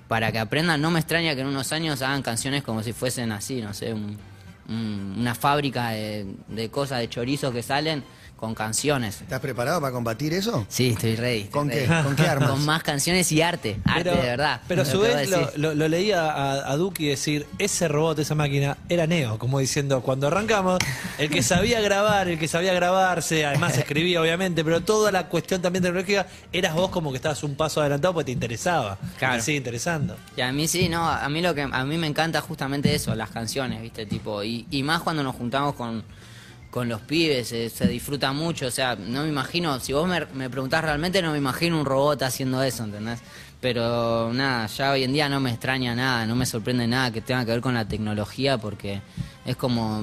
para 0.08 0.32
que 0.32 0.38
aprendan, 0.40 0.80
no 0.82 0.90
me 0.90 0.98
extraña 0.98 1.34
que 1.34 1.40
en 1.42 1.46
unos 1.46 1.72
años 1.72 2.02
hagan 2.02 2.20
canciones 2.22 2.62
como 2.64 2.82
si 2.82 2.92
fuesen 2.92 3.30
así, 3.32 3.62
no 3.62 3.72
sé, 3.72 3.94
un- 3.94 4.18
un- 4.68 5.14
una 5.18 5.34
fábrica 5.34 5.90
de, 5.90 6.26
de 6.48 6.68
cosas, 6.68 6.98
de 6.98 7.08
chorizos 7.08 7.54
que 7.54 7.62
salen 7.62 8.02
con 8.40 8.54
canciones. 8.54 9.20
¿Estás 9.20 9.38
preparado 9.40 9.82
para 9.82 9.92
combatir 9.92 10.32
eso? 10.32 10.66
Sí, 10.70 10.90
estoy 10.90 11.14
ready. 11.14 11.40
estoy 11.40 11.50
¿Con 11.52 11.68
qué? 11.68 11.86
¿Con 11.86 12.16
qué 12.16 12.22
armas? 12.26 12.50
Con 12.50 12.64
más 12.64 12.82
canciones 12.82 13.30
y 13.32 13.42
arte. 13.42 13.78
Arte 13.84 14.10
de 14.10 14.16
verdad. 14.16 14.62
Pero 14.66 14.80
a 14.80 14.84
Lo 14.86 14.90
su 14.90 15.00
vez 15.00 15.28
lo, 15.56 15.74
lo 15.74 15.88
leía 15.88 16.30
a, 16.30 16.72
a 16.72 16.76
Duki 16.76 17.06
decir, 17.06 17.46
ese 17.58 17.86
robot, 17.86 18.18
esa 18.18 18.34
máquina, 18.34 18.78
era 18.88 19.06
Neo, 19.06 19.38
como 19.38 19.58
diciendo, 19.58 20.00
cuando 20.00 20.26
arrancamos, 20.28 20.78
el 21.18 21.28
que 21.28 21.42
sabía 21.42 21.82
grabar, 21.82 22.28
el 22.28 22.38
que 22.38 22.48
sabía 22.48 22.72
grabarse, 22.72 23.44
además 23.44 23.76
escribía 23.76 24.22
obviamente, 24.22 24.64
pero 24.64 24.80
toda 24.80 25.12
la 25.12 25.28
cuestión 25.28 25.60
también 25.60 25.82
tecnológica, 25.82 26.26
eras 26.50 26.74
vos 26.74 26.90
como 26.90 27.10
que 27.10 27.16
estabas 27.16 27.42
un 27.42 27.56
paso 27.56 27.82
adelantado 27.82 28.14
porque 28.14 28.26
te 28.26 28.32
interesaba. 28.32 28.96
Claro. 29.18 29.36
Te 29.36 29.42
sigue 29.42 29.58
interesando. 29.58 30.16
Y 30.34 30.40
a 30.40 30.50
mí 30.50 30.66
sí, 30.66 30.88
no, 30.88 31.06
a 31.06 31.28
mí 31.28 31.42
lo 31.42 31.54
que 31.54 31.68
a 31.70 31.84
mí 31.84 31.98
me 31.98 32.06
encanta 32.06 32.40
justamente 32.40 32.94
eso, 32.94 33.14
las 33.14 33.28
canciones, 33.28 33.82
¿viste? 33.82 34.06
Tipo, 34.06 34.42
y, 34.42 34.66
y 34.70 34.82
más 34.82 35.02
cuando 35.02 35.22
nos 35.22 35.36
juntamos 35.36 35.74
con, 35.74 36.02
con 36.70 36.88
los 36.88 37.00
pibes, 37.00 37.52
eh, 37.52 37.68
se 37.68 37.88
disfruta 37.88 38.32
mucho, 38.32 38.66
o 38.66 38.70
sea, 38.70 38.94
no 38.94 39.24
me 39.24 39.28
imagino, 39.28 39.80
si 39.80 39.92
vos 39.92 40.08
me, 40.08 40.24
me 40.34 40.48
preguntás 40.48 40.82
realmente, 40.82 41.20
no 41.20 41.32
me 41.32 41.38
imagino 41.38 41.78
un 41.78 41.84
robot 41.84 42.22
haciendo 42.22 42.62
eso, 42.62 42.84
¿entendés? 42.84 43.20
Pero 43.60 44.32
nada, 44.32 44.66
ya 44.66 44.92
hoy 44.92 45.04
en 45.04 45.12
día 45.12 45.28
no 45.28 45.40
me 45.40 45.50
extraña 45.50 45.94
nada, 45.94 46.26
no 46.26 46.34
me 46.34 46.46
sorprende 46.46 46.86
nada 46.86 47.10
que 47.10 47.20
tenga 47.20 47.44
que 47.44 47.50
ver 47.50 47.60
con 47.60 47.74
la 47.74 47.86
tecnología, 47.86 48.56
porque 48.56 49.02
es 49.44 49.56
como 49.56 50.02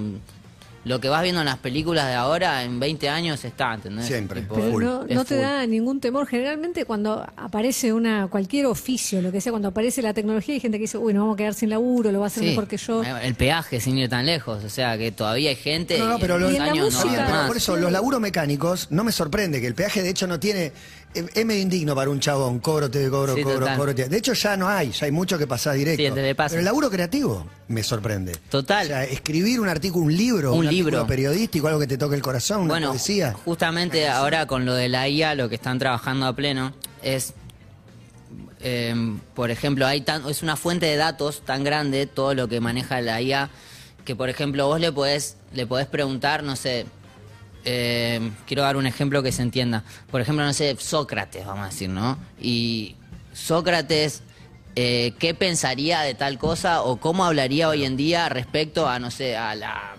lo 0.88 1.00
que 1.00 1.10
vas 1.10 1.22
viendo 1.24 1.42
en 1.42 1.46
las 1.46 1.58
películas 1.58 2.08
de 2.08 2.14
ahora, 2.14 2.64
en 2.64 2.80
20 2.80 3.10
años 3.10 3.44
está, 3.46 3.74
¿entendés? 3.74 4.06
Siempre. 4.08 4.42
Tipo, 4.42 4.56
Pero 4.56 4.72
full. 4.72 4.84
no, 4.84 5.06
te 5.06 5.36
full. 5.36 5.38
da 5.44 5.66
ningún 5.68 6.00
temor. 6.00 6.26
Generalmente 6.28 6.86
cuando 6.86 7.26
aparece 7.36 7.94
una 7.94 8.28
cualquier 8.28 8.66
oficio, 8.68 9.22
lo 9.22 9.32
que 9.32 9.42
sea, 9.42 9.52
cuando 9.52 9.68
aparece 9.70 10.02
la 10.02 10.14
tecnología, 10.14 10.54
hay 10.56 10.60
gente 10.60 10.78
que 10.78 10.84
dice, 10.84 10.98
uy, 10.98 11.14
nos 11.14 11.22
vamos 11.22 11.36
a 11.36 11.38
quedar 11.38 11.54
sin 11.54 11.70
laburo, 11.70 12.12
lo 12.12 12.20
va 12.20 12.26
a 12.26 12.28
hacer 12.28 12.44
Sí, 12.44 12.50
mejor 12.50 12.68
que 12.68 12.78
yo. 12.78 13.04
El 13.04 13.36
peaje 13.36 13.80
sin 13.80 13.98
ir 13.98 14.10
tan 14.10 14.26
lejos, 14.26 14.64
o 14.64 14.70
sea 14.70 14.98
que 14.98 15.12
todavía 15.12 15.50
hay 15.50 15.56
gente. 15.56 15.98
No, 16.00 16.08
no, 16.08 16.20
pero 16.20 16.38
los- 16.40 16.58
años 16.58 16.78
no 16.78 16.86
música- 16.86 17.26
Pero 17.28 17.48
por 17.48 17.58
eso, 17.58 17.76
los 17.76 17.92
laburos 17.92 18.20
mecánicos, 18.22 18.88
no 18.92 19.04
me 19.04 19.12
sorprende 19.12 19.62
que 19.62 19.68
el 19.68 19.76
peaje 19.76 20.02
de 20.02 20.10
hecho 20.10 20.28
no 20.28 20.40
tiene. 20.40 20.72
Es 21.14 21.46
medio 21.46 21.62
indigno 21.62 21.96
para 21.96 22.12
un 22.12 22.20
chabón. 22.20 22.60
Cobro, 22.60 22.92
te 22.92 23.10
cobro, 23.10 23.34
Sí, 23.34 23.42
cobro, 23.42 23.60
total. 23.60 23.78
cobro. 23.78 23.96
te- 23.96 24.08
De 24.08 24.18
hecho, 24.18 24.34
ya 24.34 24.56
no 24.56 24.68
hay, 24.70 24.92
ya 24.92 25.06
hay 25.08 25.12
mucho 25.12 25.38
que 25.40 25.48
pasar 25.48 25.74
directo. 25.76 26.04
Sí. 26.16 26.34
Pero 26.36 26.60
el 26.60 26.66
laburo 26.66 26.92
creativo 26.92 27.48
me 27.70 27.82
sorprende. 27.82 28.34
Total. 28.50 28.86
O 28.86 28.88
sea, 28.90 29.04
escribir 29.04 29.60
un 29.60 29.68
artículo, 29.68 30.06
un 30.06 30.16
libro, 30.16 30.54
Un 30.54 30.68
libro. 30.68 31.08
periodístico, 31.08 31.68
algo 31.68 31.80
que 31.80 31.88
te 31.88 31.98
toque 31.98 32.16
el 32.16 32.22
corazón, 32.22 32.62
una 32.62 32.74
Bueno, 32.74 32.90
poesía. 32.90 33.34
justamente 33.34 34.08
ahora 34.08 34.46
con 34.46 34.66
lo 34.66 34.74
de 34.76 34.90
la 34.90 35.10
IA, 35.10 35.34
lo 35.34 35.50
que 35.50 35.56
están 35.56 35.80
trabajando 35.80 36.28
a 36.28 36.36
pleno 36.36 36.74
es, 37.02 37.34
eh, 38.60 38.94
por 39.34 39.50
ejemplo, 39.50 39.88
hay 39.88 40.02
tan, 40.02 40.28
es 40.30 40.44
una 40.44 40.56
fuente 40.56 40.86
de 40.86 40.98
datos 40.98 41.42
tan 41.46 41.64
grande 41.64 42.06
todo 42.06 42.34
lo 42.36 42.48
que 42.48 42.60
maneja 42.60 43.02
la 43.02 43.22
IA 43.22 43.50
que, 44.06 44.16
por 44.16 44.30
ejemplo, 44.30 44.68
vos 44.68 44.80
le 44.80 44.92
podés, 44.92 45.36
le 45.54 45.66
podés 45.68 45.88
preguntar, 45.88 46.44
no 46.44 46.56
sé, 46.56 46.86
eh, 47.70 48.32
quiero 48.46 48.64
dar 48.64 48.78
un 48.78 48.88
ejemplo 48.88 49.22
que 49.22 49.34
se 49.34 49.42
entienda. 49.42 49.84
Por 50.10 50.22
ejemplo, 50.22 50.46
no 50.46 50.54
sé, 50.54 50.78
Sócrates, 50.80 51.46
vamos 51.46 51.66
a 51.66 51.70
decir, 51.70 51.90
¿no? 51.90 52.18
Y 52.40 52.96
Sócrates, 53.34 54.24
eh, 54.78 55.14
¿qué 55.20 55.34
pensaría 55.34 56.00
de 56.00 56.14
tal 56.14 56.38
cosa 56.38 56.82
o 56.82 56.96
cómo 56.96 57.26
hablaría 57.26 57.68
hoy 57.68 57.84
en 57.84 57.98
día 57.98 58.30
respecto 58.30 58.88
a, 58.88 59.00
no 59.00 59.12
sé, 59.12 59.36
a 59.36 59.54
la 59.54 59.98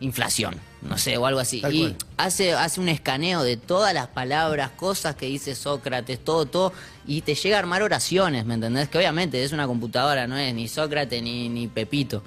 inflación? 0.00 0.56
No 0.82 0.98
sé, 0.98 1.16
o 1.16 1.26
algo 1.26 1.38
así. 1.38 1.60
Tal 1.60 1.72
y 1.72 1.80
cual. 1.82 1.96
hace, 2.16 2.54
hace 2.54 2.80
un 2.80 2.88
escaneo 2.88 3.44
de 3.44 3.56
todas 3.56 3.94
las 3.94 4.08
palabras, 4.08 4.70
cosas 4.70 5.14
que 5.14 5.26
dice 5.26 5.54
Sócrates, 5.54 6.18
todo, 6.24 6.46
todo, 6.46 6.72
y 7.08 7.22
te 7.22 7.34
llega 7.34 7.56
a 7.56 7.58
armar 7.58 7.82
oraciones, 7.82 8.44
¿me 8.44 8.54
entendés? 8.54 8.88
Que 8.88 8.98
obviamente 8.98 9.42
es 9.42 9.52
una 9.52 9.66
computadora, 9.66 10.26
no 10.28 10.36
es 10.36 10.54
ni 10.54 10.68
Sócrates 10.68 11.22
ni, 11.22 11.48
ni 11.48 11.66
Pepito. 11.66 12.22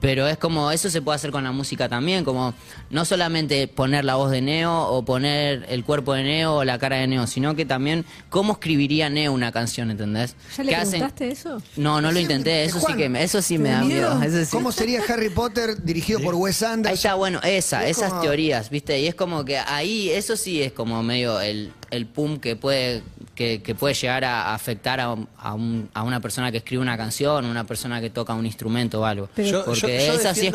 Pero 0.00 0.26
es 0.28 0.36
como, 0.36 0.70
eso 0.72 0.90
se 0.90 1.00
puede 1.00 1.16
hacer 1.16 1.30
con 1.30 1.44
la 1.44 1.52
música 1.52 1.88
también, 1.88 2.24
como 2.24 2.52
no 2.90 3.04
solamente 3.04 3.68
poner 3.68 4.04
la 4.04 4.16
voz 4.16 4.30
de 4.32 4.42
Neo 4.42 4.74
o 4.88 5.04
poner 5.04 5.64
el 5.68 5.84
cuerpo 5.84 6.12
de 6.14 6.24
Neo 6.24 6.56
o 6.56 6.64
la 6.64 6.78
cara 6.78 6.96
de 6.96 7.06
Neo, 7.06 7.26
sino 7.26 7.54
que 7.54 7.64
también 7.64 8.04
cómo 8.28 8.54
escribiría 8.54 9.08
Neo 9.08 9.32
una 9.32 9.52
canción, 9.52 9.90
¿entendés? 9.90 10.34
¿Ya 10.56 10.64
le 10.64 10.70
¿Qué 10.70 10.76
hacen? 10.76 10.90
preguntaste 11.00 11.30
eso? 11.30 11.62
No, 11.76 12.00
no 12.00 12.10
lo 12.12 12.18
intenté, 12.18 12.64
eso 12.64 12.80
sí 12.80 12.92
que 12.94 13.08
me, 13.08 13.22
eso 13.22 13.40
sí 13.40 13.56
me 13.56 13.68
da 13.70 13.76
¿te 13.76 13.80
da 13.82 13.86
miedo. 13.86 14.14
miedo? 14.16 14.22
eso 14.40 14.44
sí. 14.44 14.50
¿Cómo 14.56 14.72
sería 14.72 15.00
Harry 15.08 15.30
Potter 15.30 15.82
dirigido 15.82 16.20
por 16.20 16.34
Wes 16.34 16.62
Anderson? 16.62 16.86
Ahí 16.90 16.94
está, 16.94 17.14
bueno, 17.14 17.40
esa, 17.44 17.84
Es 17.86 17.98
esas 17.98 18.10
como- 18.10 18.22
teorías, 18.22 18.68
¿viste? 18.68 18.98
Y 19.00 19.06
es 19.06 19.14
como 19.14 19.44
que 19.44 19.58
ahí, 19.58 20.10
eso 20.10 20.36
sí 20.36 20.60
es 20.60 20.72
como 20.72 21.02
medio 21.04 21.40
el, 21.40 21.72
el 21.90 22.06
pum 22.06 22.38
que 22.38 22.56
puede, 22.56 23.02
que, 23.34 23.62
que 23.62 23.74
puede 23.74 23.94
llegar 23.94 24.24
a 24.24 24.54
afectar 24.54 25.00
a, 25.00 25.14
a 25.38 25.54
un- 25.54 25.88
a 25.94 26.02
una 26.02 26.20
persona 26.20 26.50
que 26.52 26.58
escribe 26.58 26.80
una 26.82 26.96
canción, 26.96 27.44
una 27.46 27.64
persona 27.64 28.00
que 28.00 28.10
toca 28.10 28.34
un 28.34 28.46
instrumento 28.46 29.00
o 29.00 29.04
algo. 29.04 29.28
Pero- 29.34 29.48
Yo, 29.48 29.64
Porque 29.64 29.80
yo- 29.80 29.88
yo 29.88 30.18
esa 30.20 30.34
sí 30.34 30.46
es- 30.46 30.54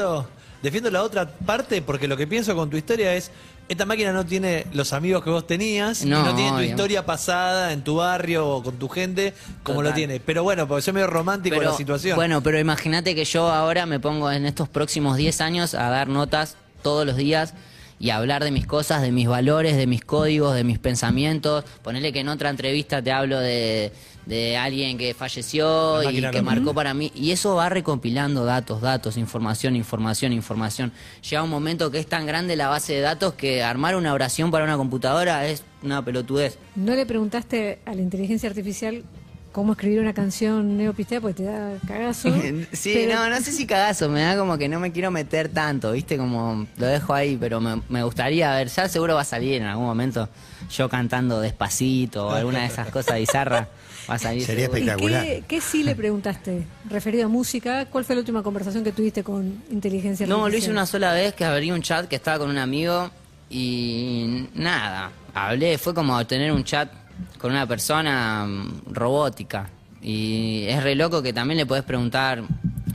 defiendo, 0.61 0.91
la 0.91 1.03
otra 1.03 1.29
parte 1.29 1.81
porque 1.81 2.07
lo 2.07 2.17
que 2.17 2.27
pienso 2.27 2.55
con 2.55 2.69
tu 2.69 2.77
historia 2.77 3.13
es, 3.15 3.31
esta 3.69 3.85
máquina 3.85 4.11
no 4.11 4.25
tiene 4.25 4.65
los 4.73 4.93
amigos 4.93 5.23
que 5.23 5.29
vos 5.29 5.45
tenías, 5.45 6.03
y 6.03 6.07
No, 6.09 6.23
no 6.23 6.33
tiene 6.35 6.49
tu 6.49 6.55
obvio. 6.57 6.69
historia 6.69 7.05
pasada 7.05 7.71
en 7.71 7.83
tu 7.83 7.97
barrio 7.97 8.47
o 8.47 8.63
con 8.63 8.77
tu 8.79 8.89
gente 8.89 9.33
como 9.63 9.79
Total. 9.79 9.91
lo 9.91 9.95
tiene. 9.95 10.19
Pero 10.19 10.43
bueno, 10.43 10.67
porque 10.67 10.81
soy 10.81 10.93
medio 10.93 11.07
romántico 11.07 11.59
de 11.59 11.65
la 11.65 11.73
situación. 11.73 12.15
Bueno, 12.15 12.41
pero 12.41 12.59
imagínate 12.59 13.13
que 13.13 13.25
yo 13.25 13.47
ahora 13.49 13.85
me 13.85 13.99
pongo 13.99 14.31
en 14.31 14.45
estos 14.45 14.67
próximos 14.69 15.17
10 15.17 15.39
años 15.41 15.73
a 15.75 15.89
dar 15.89 16.07
notas 16.07 16.55
todos 16.81 17.05
los 17.05 17.15
días 17.15 17.53
y 17.99 18.11
hablar 18.11 18.43
de 18.43 18.51
mis 18.51 18.65
cosas, 18.65 19.01
de 19.01 19.11
mis 19.11 19.27
valores, 19.27 19.75
de 19.75 19.85
mis 19.85 20.03
códigos, 20.03 20.55
de 20.55 20.63
mis 20.63 20.79
pensamientos. 20.79 21.65
Ponele 21.83 22.13
que 22.13 22.21
en 22.21 22.29
otra 22.29 22.49
entrevista 22.49 23.01
te 23.01 23.11
hablo 23.11 23.39
de, 23.39 23.91
de 24.25 24.57
alguien 24.57 24.97
que 24.97 25.13
falleció 25.13 26.01
y 26.09 26.21
que 26.21 26.41
marcó 26.41 26.73
para 26.73 26.93
mí. 26.93 27.11
Y 27.13 27.31
eso 27.31 27.55
va 27.55 27.67
recopilando 27.67 28.45
datos, 28.45 28.79
datos, 28.79 29.17
información, 29.17 29.75
información, 29.75 30.31
información. 30.31 30.93
Llega 31.27 31.43
un 31.43 31.49
momento 31.49 31.91
que 31.91 31.99
es 31.99 32.07
tan 32.07 32.25
grande 32.25 32.55
la 32.55 32.69
base 32.69 32.93
de 32.93 33.01
datos 33.01 33.33
que 33.33 33.63
armar 33.63 33.95
una 33.95 34.13
oración 34.13 34.51
para 34.51 34.63
una 34.63 34.77
computadora 34.77 35.47
es 35.47 35.63
una 35.83 36.05
pelotudez. 36.05 36.57
¿No 36.75 36.95
le 36.95 37.05
preguntaste 37.05 37.79
a 37.85 37.93
la 37.93 38.01
inteligencia 38.01 38.47
artificial 38.49 39.03
cómo 39.51 39.73
escribir 39.73 39.99
una 39.99 40.13
canción 40.13 40.77
neopistea 40.77 41.19
porque 41.21 41.43
te 41.43 41.43
da 41.43 41.71
cagazo. 41.87 42.29
Sí, 42.71 42.91
Pero- 42.93 43.15
no, 43.15 43.29
no 43.29 43.37
sé 43.41 43.51
si 43.51 43.65
cagazo, 43.65 44.09
me 44.09 44.21
da 44.21 44.37
como 44.37 44.57
que 44.57 44.67
no 44.69 44.79
me 44.79 44.91
quiero 44.91 45.11
meter 45.11 45.49
tanto, 45.49 45.91
¿viste? 45.93 46.17
Como 46.17 46.67
lo 46.77 46.85
dejo 46.85 47.13
ahí, 47.13 47.37
pero 47.39 47.59
me, 47.59 47.81
me 47.89 48.03
gustaría 48.03 48.51
ver, 48.55 48.67
ya 48.69 48.87
seguro 48.87 49.15
va 49.15 49.21
a 49.21 49.25
salir 49.25 49.55
en 49.55 49.63
algún 49.67 49.85
momento 49.85 50.29
yo 50.71 50.87
cantando 50.89 51.39
despacito 51.41 52.27
o 52.27 52.31
alguna 52.31 52.59
de 52.59 52.65
esas 52.67 52.87
cosas 52.91 53.17
bizarras. 53.19 53.67
Va 54.09 54.15
a 54.15 54.19
salir. 54.19 54.43
Sería 54.43 54.65
seguro. 54.65 54.79
¿Y 54.79 54.81
espectacular. 54.89 55.23
qué, 55.23 55.43
qué 55.47 55.61
sí 55.61 55.83
le 55.83 55.95
preguntaste 55.95 56.63
referido 56.89 57.25
a 57.25 57.27
música? 57.27 57.85
¿Cuál 57.85 58.05
fue 58.05 58.15
la 58.15 58.21
última 58.21 58.41
conversación 58.41 58.83
que 58.83 58.91
tuviste 58.91 59.23
con 59.23 59.61
inteligencia 59.69 60.25
No, 60.25 60.37
lo 60.37 60.39
hice 60.47 60.47
artificial? 60.47 60.71
una 60.73 60.85
sola 60.87 61.13
vez 61.13 61.33
que 61.35 61.45
abrí 61.45 61.71
un 61.71 61.81
chat 61.83 62.07
que 62.07 62.15
estaba 62.15 62.39
con 62.39 62.49
un 62.49 62.57
amigo 62.57 63.11
y 63.51 64.47
nada, 64.55 65.11
hablé, 65.33 65.77
fue 65.77 65.93
como 65.93 66.25
tener 66.25 66.51
un 66.51 66.63
chat 66.63 66.89
con 67.37 67.51
una 67.51 67.65
persona 67.67 68.45
mm, 68.45 68.93
robótica. 68.93 69.69
Y 70.01 70.65
es 70.67 70.83
re 70.83 70.95
loco 70.95 71.21
que 71.21 71.33
también 71.33 71.57
le 71.57 71.65
podés 71.65 71.83
preguntar, 71.83 72.43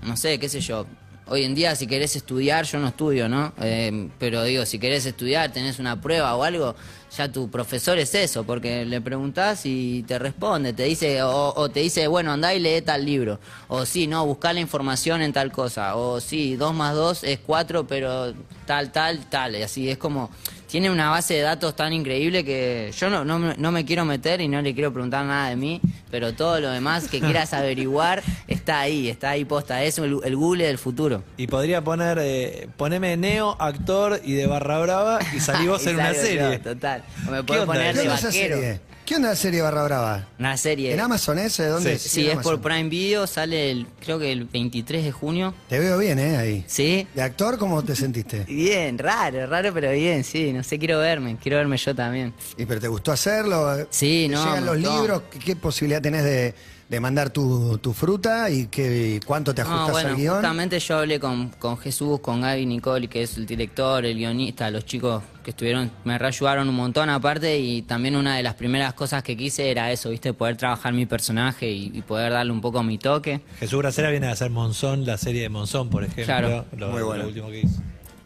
no 0.02 0.16
sé, 0.16 0.38
qué 0.38 0.48
sé 0.48 0.60
yo. 0.60 0.86
Hoy 1.26 1.44
en 1.44 1.54
día 1.54 1.74
si 1.74 1.86
querés 1.86 2.16
estudiar, 2.16 2.66
yo 2.66 2.78
no 2.78 2.88
estudio, 2.88 3.30
¿no? 3.30 3.54
Eh, 3.62 4.10
pero 4.18 4.44
digo, 4.44 4.66
si 4.66 4.78
querés 4.78 5.06
estudiar, 5.06 5.50
tenés 5.50 5.78
una 5.78 5.98
prueba 5.98 6.36
o 6.36 6.42
algo, 6.44 6.74
ya 7.16 7.32
tu 7.32 7.50
profesor 7.50 7.96
es 7.98 8.14
eso, 8.14 8.44
porque 8.44 8.84
le 8.84 9.00
preguntás 9.00 9.64
y 9.64 10.02
te 10.02 10.18
responde, 10.18 10.74
te 10.74 10.82
dice, 10.84 11.22
o, 11.22 11.70
te 11.70 11.80
dice, 11.80 12.08
bueno, 12.08 12.30
andá 12.30 12.52
y 12.54 12.60
lee 12.60 12.82
tal 12.82 13.06
libro, 13.06 13.40
o 13.68 13.86
sí, 13.86 14.06
no, 14.06 14.26
buscá 14.26 14.52
la 14.52 14.60
información 14.60 15.22
en 15.22 15.32
tal 15.32 15.50
cosa, 15.50 15.96
o 15.96 16.20
sí, 16.20 16.56
dos 16.56 16.74
más 16.74 16.94
dos 16.94 17.24
es 17.24 17.38
cuatro, 17.38 17.86
pero 17.86 18.34
tal, 18.66 18.92
tal, 18.92 19.24
tal, 19.30 19.56
y 19.56 19.62
así, 19.62 19.88
es 19.88 19.96
como, 19.96 20.28
tiene 20.68 20.90
una 20.90 21.08
base 21.08 21.34
de 21.34 21.40
datos 21.40 21.74
tan 21.74 21.94
increíble 21.94 22.44
que 22.44 22.92
yo 22.98 23.08
no, 23.08 23.24
no, 23.24 23.38
no 23.38 23.72
me 23.72 23.86
quiero 23.86 24.04
meter 24.04 24.42
y 24.42 24.48
no 24.48 24.60
le 24.60 24.74
quiero 24.74 24.92
preguntar 24.92 25.24
nada 25.24 25.48
de 25.48 25.56
mí, 25.56 25.80
pero 26.14 26.32
todo 26.32 26.60
lo 26.60 26.70
demás 26.70 27.08
que 27.08 27.18
quieras 27.18 27.52
averiguar 27.54 28.22
está 28.46 28.78
ahí, 28.78 29.08
está 29.08 29.30
ahí 29.30 29.44
posta, 29.44 29.82
es 29.82 29.98
el, 29.98 30.20
el 30.22 30.36
Google 30.36 30.64
del 30.64 30.78
futuro. 30.78 31.24
Y 31.36 31.48
podría 31.48 31.82
poner, 31.82 32.20
eh, 32.20 32.68
poneme 32.76 33.16
Neo, 33.16 33.56
actor 33.58 34.20
y 34.22 34.34
de 34.34 34.46
Barra 34.46 34.78
Brava 34.78 35.18
y 35.34 35.40
salí 35.40 35.66
vos 35.66 35.84
Y 35.84 35.88
en 35.88 35.94
una 35.96 36.14
salgo 36.14 36.20
yo, 36.20 36.26
serie. 36.28 36.58
total. 36.60 37.02
O 37.26 37.30
me 37.32 37.38
¿Qué 37.38 37.42
puedes 37.42 37.62
onda 37.64 37.74
poner 37.74 37.94
¿Qué 37.96 38.02
de 38.02 38.08
vaquero. 38.08 38.78
¿Qué 39.04 39.16
onda 39.16 39.28
la 39.28 39.36
serie 39.36 39.60
Barra 39.60 39.82
Brava? 39.84 40.26
Una 40.38 40.56
serie. 40.56 40.94
¿En 40.94 41.00
Amazon 41.00 41.38
ese? 41.38 41.66
¿Dónde? 41.66 41.98
Sí. 41.98 42.08
Sí, 42.08 42.30
en 42.30 42.38
es 42.38 42.42
por. 42.42 42.58
Prime 42.62 42.88
Video, 42.88 43.26
sale 43.26 43.70
el, 43.70 43.86
creo 44.00 44.18
que 44.18 44.32
el 44.32 44.46
23 44.46 45.04
de 45.04 45.12
junio. 45.12 45.54
Te 45.68 45.78
veo 45.78 45.98
bien, 45.98 46.18
¿eh? 46.18 46.38
Ahí. 46.38 46.64
Sí. 46.66 47.06
¿De 47.14 47.20
actor 47.20 47.58
cómo 47.58 47.82
te 47.84 47.94
sentiste? 47.94 48.44
Bien, 48.48 48.96
raro, 48.96 49.46
raro, 49.46 49.74
pero 49.74 49.90
bien, 49.90 50.24
sí. 50.24 50.54
No 50.54 50.62
sé, 50.62 50.78
quiero 50.78 50.98
verme, 51.00 51.36
quiero 51.42 51.58
verme 51.58 51.76
yo 51.76 51.94
también. 51.94 52.32
¿Y 52.56 52.64
pero 52.64 52.80
te 52.80 52.88
gustó 52.88 53.12
hacerlo? 53.12 53.86
Sí, 53.90 54.26
¿Te 54.28 54.34
no, 54.34 54.42
¿Llegan 54.42 54.64
los 54.64 54.76
gustó. 54.78 54.98
libros? 55.00 55.22
¿Qué, 55.30 55.38
qué 55.38 55.56
posibilidad 55.56 56.00
tenés 56.00 56.24
de, 56.24 56.54
de 56.88 57.00
mandar 57.00 57.30
tu, 57.30 57.78
tu 57.78 57.92
fruta 57.94 58.50
y 58.50 58.66
qué, 58.66 59.18
cuánto 59.26 59.54
te 59.54 59.62
ajustas 59.62 59.86
No, 59.86 59.92
bueno, 59.92 60.08
al 60.10 60.16
guion? 60.16 60.34
justamente 60.34 60.78
yo 60.78 60.98
hablé 60.98 61.18
con, 61.18 61.48
con 61.58 61.78
Jesús, 61.78 62.20
con 62.20 62.42
Gaby 62.42 62.66
Nicole, 62.66 63.08
que 63.08 63.22
es 63.22 63.36
el 63.38 63.46
director, 63.46 64.04
el 64.04 64.16
guionista, 64.18 64.70
los 64.70 64.84
chicos 64.84 65.22
que 65.42 65.50
estuvieron, 65.50 65.90
me 66.04 66.18
reayudaron 66.18 66.68
un 66.68 66.74
montón 66.74 67.08
aparte 67.10 67.58
y 67.58 67.82
también 67.82 68.16
una 68.16 68.36
de 68.36 68.42
las 68.42 68.54
primeras 68.54 68.92
cosas 68.94 69.22
que 69.22 69.36
quise 69.36 69.70
era 69.70 69.90
eso, 69.92 70.10
viste, 70.10 70.32
poder 70.34 70.56
trabajar 70.56 70.92
mi 70.92 71.06
personaje 71.06 71.70
y, 71.70 71.90
y 71.94 72.02
poder 72.02 72.32
darle 72.32 72.52
un 72.52 72.60
poco 72.60 72.82
mi 72.82 72.98
toque. 72.98 73.40
Jesús 73.58 73.78
Gracera 73.80 74.10
viene 74.10 74.26
a 74.28 74.32
hacer 74.32 74.50
Monzón, 74.50 75.04
la 75.06 75.16
serie 75.18 75.42
de 75.42 75.48
Monzón, 75.48 75.88
por 75.90 76.02
ejemplo. 76.04 76.24
Claro. 76.24 76.64
Lo, 76.76 76.90
Muy 76.90 77.00
lo 77.00 77.06
bueno. 77.06 77.26
último 77.26 77.48
que 77.48 77.60
hizo. 77.60 77.80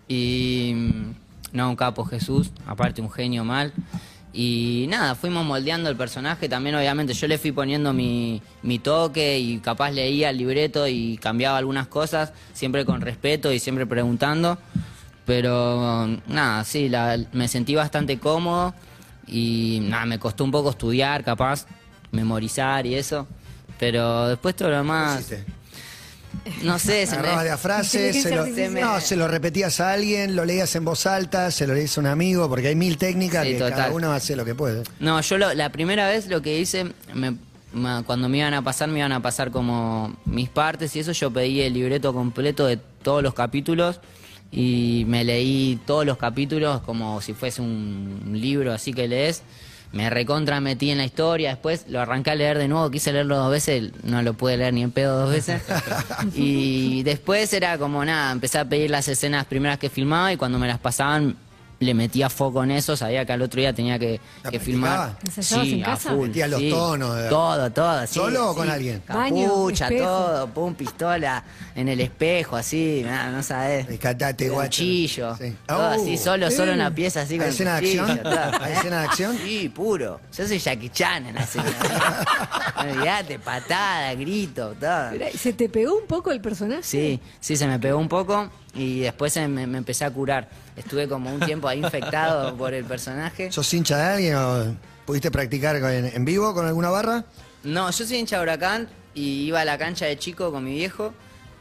Y 0.09 0.73
mm, 0.75 1.14
no, 1.53 1.71
un 1.71 1.77
capo 1.77 2.05
Jesús, 2.05 2.51
aparte 2.66 3.01
un 3.03 3.11
genio 3.11 3.44
mal. 3.44 3.73
Y 4.33 4.87
nada, 4.88 5.14
fuimos 5.14 5.45
moldeando 5.45 5.88
el 5.88 5.97
personaje, 5.97 6.49
también 6.49 6.75
obviamente 6.77 7.14
yo 7.14 7.27
le 7.27 7.38
fui 7.38 7.51
poniendo 7.51 7.93
mi, 7.93 8.43
mi 8.62 8.79
toque 8.79 9.38
y 9.38 9.59
capaz 9.59 9.91
leía 9.91 10.31
el 10.31 10.37
libreto 10.38 10.87
y 10.87 11.17
cambiaba 11.19 11.57
algunas 11.59 11.88
cosas, 11.88 12.33
siempre 12.53 12.85
con 12.85 13.01
respeto 13.01 13.53
y 13.53 13.59
siempre 13.59 13.87
preguntando. 13.87 14.59
Pero 15.25 16.07
nada, 16.27 16.64
sí, 16.64 16.88
la- 16.88 17.19
me 17.33 17.49
sentí 17.49 17.75
bastante 17.75 18.19
cómodo 18.19 18.75
y 19.27 19.81
nada, 19.83 20.07
me 20.07 20.19
costó 20.19 20.45
un 20.45 20.51
poco 20.51 20.71
estudiar, 20.71 21.25
capaz, 21.25 21.67
memorizar 22.12 22.87
y 22.87 22.95
eso. 22.95 23.27
Pero 23.79 24.29
después 24.29 24.57
todo 24.57 24.69
lo 24.69 24.75
¿Qué 24.75 24.79
demás, 24.79 25.21
hiciste? 25.21 25.45
No 26.62 26.79
sé, 26.79 27.07
se 27.07 27.14
Agarrabas 27.14 27.43
de 27.45 27.49
me... 27.51 27.55
a 27.55 27.59
frase, 27.59 28.12
se 28.23 28.35
lo, 28.35 28.47
no, 28.47 29.01
se 29.01 29.17
lo 29.17 29.29
repetías 29.29 29.81
a 29.81 29.93
alguien, 29.93 30.35
lo 30.37 30.45
leías 30.45 30.75
en 30.77 30.85
voz 30.85 31.07
alta, 31.07 31.51
se 31.51 31.67
lo 31.67 31.75
leías 31.75 31.97
a 31.97 32.01
un 32.01 32.07
amigo, 32.07 32.49
porque 32.49 32.69
hay 32.69 32.75
mil 32.75 32.97
técnicas 32.99 33.45
Sí, 33.47 33.53
que 33.53 33.59
cada 33.59 33.91
uno 33.93 34.12
hace 34.12 34.37
lo 34.37 34.45
que 34.45 34.55
puede. 34.55 34.83
No, 35.01 35.21
yo 35.21 35.38
lo- 35.38 35.55
la 35.55 35.71
primera 35.71 36.09
vez 36.09 36.27
lo 36.29 36.41
que 36.43 36.59
hice, 36.59 36.87
me- 37.14 37.37
ma- 37.73 38.03
cuando 38.05 38.29
me 38.29 38.38
iban 38.38 38.55
a 38.55 38.62
pasar, 38.62 38.88
me 38.88 38.99
iban 39.01 39.12
a 39.12 39.21
pasar 39.21 39.51
como 39.51 40.17
mis 40.25 40.49
partes 40.49 40.95
y 40.97 41.01
eso, 41.01 41.12
yo 41.12 41.31
pedí 41.31 41.61
el 41.61 41.75
libreto 41.75 42.12
completo 42.12 42.67
de 42.67 42.79
todos 43.03 43.23
los 43.23 43.35
capítulos 43.35 44.01
y 44.51 45.05
me 45.07 45.25
leí 45.25 45.79
todos 45.87 46.07
los 46.07 46.17
capítulos 46.17 46.81
como 46.81 47.21
si 47.21 47.35
fuese 47.35 47.61
un 47.61 48.31
libro 48.35 48.73
así 48.73 48.93
que 48.95 49.07
lees. 49.07 49.43
Me 49.92 50.11
recontra 50.11 50.61
metí 50.61 50.90
en 50.90 50.98
la 50.98 51.05
historia, 51.05 51.51
después 51.51 51.87
lo 51.88 52.01
arranqué 52.01 52.31
a 52.31 52.35
leer 52.35 52.59
de 52.59 52.68
nuevo, 52.68 52.90
quise 52.90 53.12
leerlo 53.12 53.37
dos 53.37 53.51
veces, 53.51 53.90
no 54.03 54.20
lo 54.22 54.35
pude 54.35 54.59
leer 54.59 54.74
ni 54.74 54.83
en 54.83 54.90
pedo 54.90 55.18
dos 55.18 55.31
veces. 55.31 55.62
y 56.35 57.03
después 57.05 57.53
era 57.55 57.79
como 57.79 58.05
nada, 58.05 58.31
empecé 58.33 58.59
a 58.59 58.66
pedir 58.66 58.90
las 58.90 59.09
escenas 59.09 59.46
primeras 59.46 59.79
que 59.79 59.88
filmaba 59.88 60.33
y 60.33 60.37
cuando 60.37 60.59
me 60.59 60.68
las 60.68 60.79
pasaban 60.79 61.37
le 61.81 61.95
metía 61.95 62.29
foco 62.29 62.64
en 62.64 62.73
eso, 62.73 62.97
sabía 62.97 63.25
que 63.25 63.33
al 63.33 63.41
otro 63.43 63.61
día 63.61 63.73
tenía 63.73 63.99
que, 64.01 64.21
¿La 64.43 64.51
que 64.51 64.59
filmar. 64.59 65.17
en 65.53 65.83
a 65.85 65.87
casa? 65.87 66.11
full, 66.11 66.27
Metías 66.29 66.51
los 66.51 66.61
sí. 66.61 66.71
tonos, 66.71 67.17
de- 67.17 67.29
Todo, 67.29 67.71
todo. 67.71 68.07
sí, 68.07 68.14
¿Solo 68.14 68.51
o 68.51 68.55
con 68.55 68.67
sí. 68.67 68.73
alguien? 68.73 69.03
Baño, 69.07 69.49
Capucha, 69.49 69.85
espejo. 69.87 70.05
todo, 70.07 70.47
pum, 70.49 70.75
pistola 70.75 71.45
en 71.77 71.88
el 71.88 72.01
espejo, 72.01 72.57
así, 72.57 73.05
no 73.33 73.43
sabes. 73.45 73.87
Rescatate, 73.87 74.49
guacho. 74.51 74.69
Cuchillo, 74.83 75.37
Sí. 75.37 75.57
todo 75.67 75.87
así, 75.87 76.17
solo, 76.19 76.51
solo 76.51 76.73
en 76.73 76.79
la 76.79 76.91
pieza, 76.91 77.21
así 77.23 77.35
¿Hay 77.35 77.38
con 77.38 77.47
el 77.47 77.53
escena 77.53 77.75
de 77.77 77.81
cuchillo, 77.83 78.03
acción? 78.03 78.23
todo, 78.25 78.35
¿Hay 78.64 78.73
¿eh? 78.73 78.75
escena 78.77 79.01
de 79.01 79.07
acción? 79.07 79.38
Sí, 79.45 79.69
puro. 79.69 80.21
Yo 80.37 80.49
soy 80.49 80.59
Jackie 80.59 80.88
Chan 80.91 81.27
en 81.27 81.35
la 81.37 81.43
escena. 81.43 81.64
Olvídate, 82.77 83.38
patada, 83.38 84.14
grito, 84.14 84.75
todo. 84.81 85.11
Mirá, 85.12 85.27
¿Se 85.37 85.53
te 85.53 85.69
pegó 85.69 85.97
un 85.97 86.07
poco 86.07 86.31
el 86.31 86.41
personaje? 86.41 86.83
Sí, 86.83 87.21
sí, 87.41 87.57
se 87.57 87.67
me 87.67 87.79
pegó 87.79 87.99
un 87.99 88.09
poco 88.09 88.51
y 88.79 89.01
después 89.01 89.37
me, 89.37 89.67
me 89.67 89.79
empecé 89.79 90.05
a 90.05 90.11
curar. 90.11 90.49
Estuve 90.77 91.09
como 91.09 91.33
un 91.35 91.41
tiempo 91.41 91.69
ahí 91.69 91.79
infectado 91.85 92.55
por 92.59 92.73
el 92.73 92.85
personaje. 92.85 93.51
¿Sos 93.53 93.73
hincha 93.75 93.97
de 93.99 94.05
alguien 94.05 94.37
o 94.37 94.77
pudiste 95.05 95.31
practicar 95.31 95.77
en, 95.77 96.07
en 96.07 96.25
vivo 96.25 96.55
con 96.55 96.67
alguna 96.67 96.91
barra? 96.91 97.25
No, 97.64 97.91
yo 97.91 98.07
soy 98.07 98.17
hincha 98.19 98.37
de 98.37 98.43
Huracán 98.45 98.88
y 99.14 99.43
iba 99.47 99.61
a 99.61 99.64
la 99.64 99.77
cancha 99.77 100.07
de 100.07 100.17
chico 100.17 100.53
con 100.53 100.64
mi 100.64 100.75
viejo, 100.75 101.12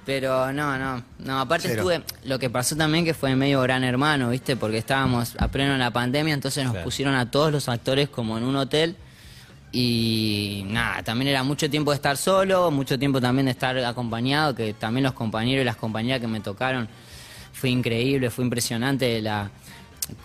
pero 0.06 0.53
no, 0.53 0.77
no, 0.77 1.03
no, 1.19 1.39
aparte 1.39 1.67
Cero. 1.69 1.89
estuve, 1.91 2.06
lo 2.30 2.38
que 2.39 2.49
pasó 2.49 2.75
también 2.75 3.03
que 3.03 3.13
fue 3.15 3.36
medio 3.36 3.62
gran 3.62 3.84
hermano, 3.84 4.30
¿viste? 4.30 4.56
Porque 4.56 4.77
estábamos 4.77 5.36
a 5.39 5.47
pleno 5.49 5.73
en 5.73 5.80
la 5.80 5.91
pandemia, 5.91 6.34
entonces 6.36 6.63
nos 6.63 6.73
Claro. 6.73 6.86
pusieron 6.86 7.15
a 7.15 7.30
todos 7.32 7.51
los 7.51 7.67
actores 7.67 8.08
como 8.10 8.38
en 8.38 8.43
un 8.43 8.56
hotel 8.56 8.95
y 9.71 10.63
nada, 10.67 11.03
también 11.03 11.27
era 11.30 11.43
mucho 11.43 11.69
tiempo 11.69 11.91
de 11.91 11.95
estar 11.95 12.15
solo, 12.15 12.71
mucho 12.71 12.97
tiempo 12.97 13.19
también 13.19 13.45
de 13.45 13.51
estar 13.51 13.77
acompañado, 13.80 14.56
que 14.56 14.73
también 14.73 15.03
los 15.03 15.13
compañeros 15.13 15.62
y 15.63 15.65
las 15.65 15.75
compañeras 15.75 16.21
que 16.21 16.27
me 16.27 16.39
tocaron 16.39 16.88
fue 17.57 17.69
increíble, 17.71 18.29
fue 18.29 18.43
impresionante 18.43 19.21
la 19.21 19.49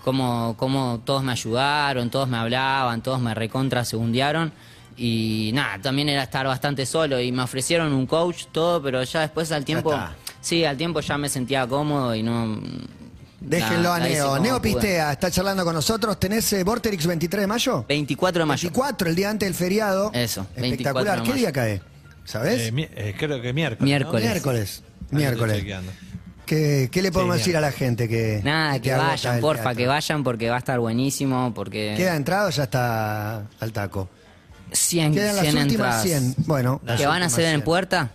cómo, 0.04 0.54
cómo 0.58 1.00
todos 1.04 1.22
me 1.22 1.32
ayudaron, 1.32 2.10
todos 2.10 2.28
me 2.28 2.36
hablaban, 2.36 3.02
todos 3.02 3.20
me 3.20 3.34
recontra 3.34 3.84
segundearon 3.84 4.52
y 4.96 5.50
nada, 5.54 5.78
también 5.80 6.10
era 6.10 6.22
estar 6.22 6.46
bastante 6.46 6.84
solo 6.84 7.18
y 7.20 7.32
me 7.32 7.42
ofrecieron 7.42 7.92
un 7.92 8.06
coach, 8.06 8.44
todo, 8.52 8.82
pero 8.82 9.02
ya 9.02 9.20
después 9.20 9.50
al 9.50 9.64
tiempo, 9.64 9.98
sí, 10.40 10.64
al 10.64 10.76
tiempo 10.76 11.00
ya 11.00 11.16
me 11.16 11.28
sentía 11.28 11.66
cómodo 11.66 12.14
y 12.14 12.22
no... 12.22 12.60
Déjenlo 13.40 13.82
nada, 13.82 13.96
a 13.96 14.08
Neo. 14.08 14.38
Neo 14.38 14.62
pude. 14.62 14.74
Pistea 14.74 15.10
está 15.10 15.28
charlando 15.28 15.64
con 15.64 15.74
nosotros. 15.74 16.20
¿Tenés 16.20 16.52
eh, 16.52 16.62
Vorterix 16.62 17.04
23 17.04 17.40
de 17.40 17.46
mayo? 17.48 17.84
24 17.88 18.42
de 18.42 18.46
mayo. 18.46 18.68
24, 18.68 19.08
el 19.08 19.16
día 19.16 19.30
antes 19.30 19.48
del 19.48 19.54
feriado. 19.56 20.12
Eso, 20.14 20.46
24 20.54 20.64
Espectacular. 20.64 21.22
¿Qué 21.24 21.32
día 21.32 21.50
cae? 21.50 21.82
¿Sabes? 22.24 22.72
Eh, 22.72 22.90
eh, 22.94 23.14
creo 23.18 23.42
que 23.42 23.52
miércoles. 23.52 23.80
¿no? 23.80 23.86
Miércoles. 24.12 24.82
Miércoles. 25.10 25.92
¿Qué, 26.46 26.88
qué 26.92 27.02
le 27.02 27.12
podemos 27.12 27.37
Sí, 27.37 27.40
decir 27.40 27.57
a 27.57 27.61
la 27.61 27.72
gente 27.72 28.09
que 28.09 28.40
Nada, 28.44 28.78
que 28.81 28.92
vayan, 28.92 29.40
porfa, 29.40 29.74
que 29.74 29.87
vayan 29.87 30.24
porque 30.24 30.48
va 30.50 30.57
a 30.57 30.59
estar 30.59 30.78
buenísimo, 30.81 31.52
porque... 31.55 31.94
¿Queda 31.96 32.16
entrado 32.16 32.48
o 32.48 32.50
ya 32.50 32.64
está 32.64 33.42
al 33.61 33.72
taco? 33.72 34.09
100, 34.72 35.14
Quedan 35.14 35.37
las 35.37 35.44
100 35.44 35.57
últimas 35.62 36.05
entradas. 36.07 36.35
100. 36.35 36.46
Bueno, 36.46 36.81
las 36.85 37.00
¿Que 37.00 37.07
van 37.07 37.22
a 37.22 37.28
ser 37.31 37.44
en 37.44 37.50
100. 37.52 37.62
puerta? 37.62 38.11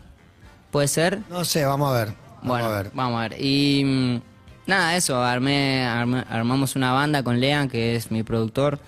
¿Puede 0.71 0.87
ser? 0.87 1.19
No 1.29 1.45
sé, 1.45 1.63
vamos 1.65 1.89
a 1.89 1.93
ver. 1.99 2.07
Vamos 2.07 2.43
Bueno, 2.43 2.65
a 2.65 2.69
ver. 2.83 2.91
vamos 2.93 3.17
a 3.19 3.29
ver. 3.29 3.41
Y 3.41 3.83
mm, 3.85 4.21
nada, 4.67 4.95
eso, 4.97 5.23
armé, 5.23 5.85
armé- 5.85 6.25
armamos 6.29 6.75
una 6.75 6.91
banda 6.91 7.23
con 7.23 7.39
Lean, 7.39 7.69
que 7.69 7.95
es 7.95 8.11
mi 8.11 8.23
productor, 8.23 8.79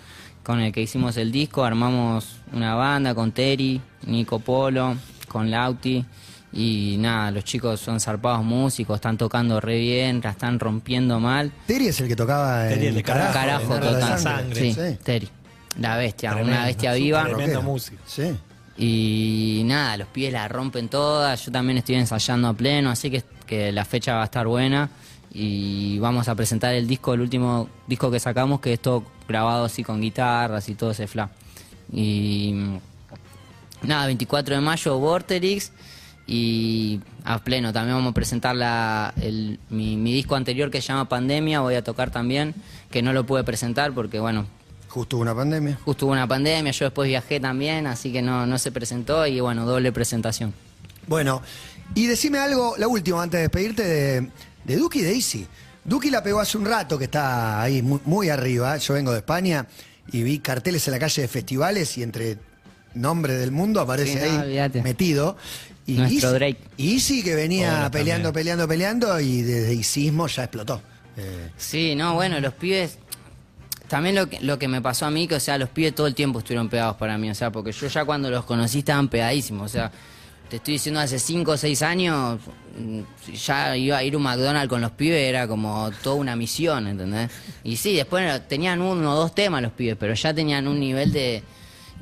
con 0.43 0.59
el 0.59 0.71
que 0.73 0.81
hicimos 0.81 1.15
el 1.17 1.31
disco. 1.31 1.63
Armamos 1.63 2.37
una 2.53 2.75
banda 2.75 3.15
con 3.15 3.31
Terry, 3.31 3.81
Nico 4.05 4.39
Polo, 4.39 4.95
con 5.27 5.49
Lauti. 5.49 6.03
Y 6.51 6.95
nada, 6.99 7.29
los 7.31 7.43
chicos 7.43 7.79
son 7.79 7.99
zarpados 7.99 8.43
músicos, 8.43 8.95
están 8.95 9.17
tocando 9.17 9.59
re 9.61 9.77
bien, 9.77 10.19
la 10.23 10.31
están 10.31 10.59
rompiendo 10.59 11.19
mal. 11.19 11.51
Terry 11.67 11.87
es 11.87 11.99
el 12.01 12.07
que 12.07 12.15
tocaba 12.15 12.67
Terry, 12.67 12.87
el 12.87 13.03
Carajo, 13.03 13.33
Carajo, 13.33 13.75
total. 13.79 14.19
Sangre. 14.19 14.55
Sí, 14.55 14.73
Sí. 14.73 14.97
Terry. 15.03 15.29
La 15.79 15.95
bestia, 15.97 16.31
Tremendo, 16.31 16.53
una 16.57 16.65
bestia 16.65 16.93
viva. 16.93 17.23
tremendo 17.25 17.61
músico. 17.61 18.01
Sí. 18.07 18.35
Y 18.77 19.61
nada, 19.65 19.97
los 19.97 20.07
pibes 20.07 20.33
la 20.33 20.47
rompen 20.47 20.89
todas, 20.89 21.45
yo 21.45 21.51
también 21.51 21.77
estoy 21.77 21.95
ensayando 21.95 22.47
a 22.47 22.53
pleno, 22.53 22.89
así 22.89 23.11
que, 23.11 23.23
que 23.45 23.71
la 23.71 23.85
fecha 23.85 24.15
va 24.15 24.21
a 24.21 24.25
estar 24.25 24.47
buena. 24.47 24.89
Y 25.31 25.99
vamos 25.99 26.27
a 26.27 26.33
presentar 26.33 26.73
el 26.73 26.87
disco, 26.87 27.13
el 27.13 27.21
último 27.21 27.69
disco 27.85 28.09
que 28.09 28.19
sacamos, 28.19 28.59
que 28.61 28.73
es 28.73 28.79
todo 28.81 29.03
grabado 29.27 29.65
así 29.65 29.83
con 29.83 30.01
guitarras 30.01 30.67
y 30.69 30.73
todo 30.75 30.91
ese 30.91 31.05
fla. 31.05 31.29
Y 31.93 32.55
nada, 33.83 34.07
24 34.07 34.55
de 34.55 34.61
mayo, 34.61 34.97
Vorterix. 34.97 35.71
Y 36.31 37.01
a 37.23 37.39
pleno, 37.43 37.73
también 37.73 37.95
vamos 37.97 38.11
a 38.11 38.13
presentar 38.13 38.55
la, 38.55 39.15
el- 39.19 39.59
mi, 39.71 39.97
mi 39.97 40.13
disco 40.13 40.35
anterior 40.35 40.69
que 40.69 40.79
se 40.79 40.89
llama 40.89 41.09
Pandemia, 41.09 41.61
voy 41.61 41.73
a 41.73 41.83
tocar 41.83 42.11
también, 42.11 42.53
que 42.91 43.01
no 43.01 43.13
lo 43.13 43.25
pude 43.25 43.43
presentar 43.43 43.93
porque 43.93 44.19
bueno, 44.19 44.45
Justo 44.89 45.15
hubo 45.17 45.23
una 45.23 45.33
pandemia. 45.35 45.79
justo 45.83 46.05
hubo 46.05 46.13
una 46.13 46.27
pandemia, 46.27 46.71
yo 46.71 46.85
después 46.85 47.07
viajé 47.07 47.39
también, 47.39 47.87
así 47.87 48.11
que 48.11 48.21
no, 48.21 48.45
no 48.45 48.59
se 48.59 48.71
presentó 48.71 49.25
y 49.25 49.39
bueno, 49.39 49.65
doble 49.65 49.91
presentación. 49.91 50.53
Bueno, 51.07 51.41
y 51.95 52.05
decime 52.05 52.37
algo, 52.37 52.75
la 52.77 52.87
última, 52.87 53.23
antes 53.23 53.39
de 53.39 53.41
despedirte, 53.47 53.83
de, 53.83 54.29
de 54.65 54.75
Duki 54.77 54.99
y 54.99 55.01
de 55.01 55.13
Easy. 55.15 55.47
Duki 55.83 56.11
la 56.11 56.21
pegó 56.21 56.39
hace 56.39 56.59
un 56.59 56.65
rato, 56.65 56.99
que 56.99 57.05
está 57.05 57.59
ahí 57.59 57.81
muy, 57.81 57.99
muy 58.05 58.29
arriba. 58.29 58.77
Yo 58.77 58.93
vengo 58.93 59.11
de 59.11 59.17
España 59.19 59.65
y 60.11 60.21
vi 60.21 60.37
carteles 60.37 60.87
en 60.87 60.91
la 60.91 60.99
calle 60.99 61.23
de 61.23 61.27
festivales 61.27 61.97
y 61.97 62.03
entre 62.03 62.37
nombres 62.93 63.39
del 63.39 63.51
mundo 63.51 63.79
aparece 63.81 64.19
Sí, 64.27 64.35
no, 64.35 64.41
ahí 64.41 64.81
metido. 64.83 65.37
Y 65.93 65.97
Nuestro 65.97 66.29
Easy- 66.29 66.33
Drake. 66.39 66.57
y 66.77 66.93
Easy 66.95 67.23
que 67.23 67.35
venía 67.35 67.89
peleando, 67.91 68.31
peleando, 68.33 68.67
peleando 68.67 69.19
y 69.19 69.41
desde 69.41 69.73
Isismo 69.73 70.27
ya 70.27 70.43
explotó. 70.43 70.81
Eh, 71.17 71.49
Sí, 71.57 71.95
no, 71.95 72.13
bueno, 72.15 72.39
los 72.39 72.53
pibes. 72.53 72.97
También 73.87 74.15
lo 74.15 74.29
que, 74.29 74.39
lo 74.41 74.59
que 74.59 74.67
me 74.67 74.81
pasó 74.81 75.05
a 75.07 75.11
mí, 75.11 75.27
que 75.27 75.35
o 75.35 75.39
sea, 75.39 75.57
los 75.57 75.69
pibes 75.69 75.95
todo 75.95 76.05
el 76.07 76.13
tiempo 76.13 76.39
estuvieron 76.39 76.69
pegados 76.69 76.95
para 76.97 77.17
mí, 77.17 77.29
o 77.29 77.35
sea, 77.35 77.51
porque 77.51 77.71
yo 77.71 77.87
ya 77.87 78.05
cuando 78.05 78.29
los 78.29 78.45
conocí 78.45 78.79
estaban 78.79 79.07
pegadísimos, 79.07 79.65
o 79.65 79.73
sea, 79.73 79.91
te 80.47 80.57
estoy 80.57 80.73
diciendo 80.75 80.99
hace 80.99 81.17
5 81.17 81.51
o 81.51 81.57
6 81.57 81.81
años, 81.81 82.39
mm, 82.77 82.99
ya 83.33 83.75
iba 83.75 83.97
a 83.97 84.03
ir 84.03 84.13
a 84.13 84.17
un 84.17 84.23
McDonald's 84.23 84.69
con 84.69 84.81
los 84.81 84.91
pibes, 84.91 85.27
era 85.27 85.47
como 85.47 85.89
toda 86.03 86.15
una 86.17 86.35
misión, 86.35 86.85
¿entendés? 86.87 87.31
Y 87.63 87.77
sí, 87.77 87.95
después 87.95 88.47
tenían 88.47 88.79
uno 88.81 89.11
o 89.11 89.15
dos 89.15 89.33
temas 89.33 89.63
los 89.63 89.71
pibes, 89.71 89.97
pero 89.99 90.13
ya 90.13 90.33
tenían 90.35 90.67
un 90.67 90.79
nivel 90.79 91.11
de... 91.11 91.43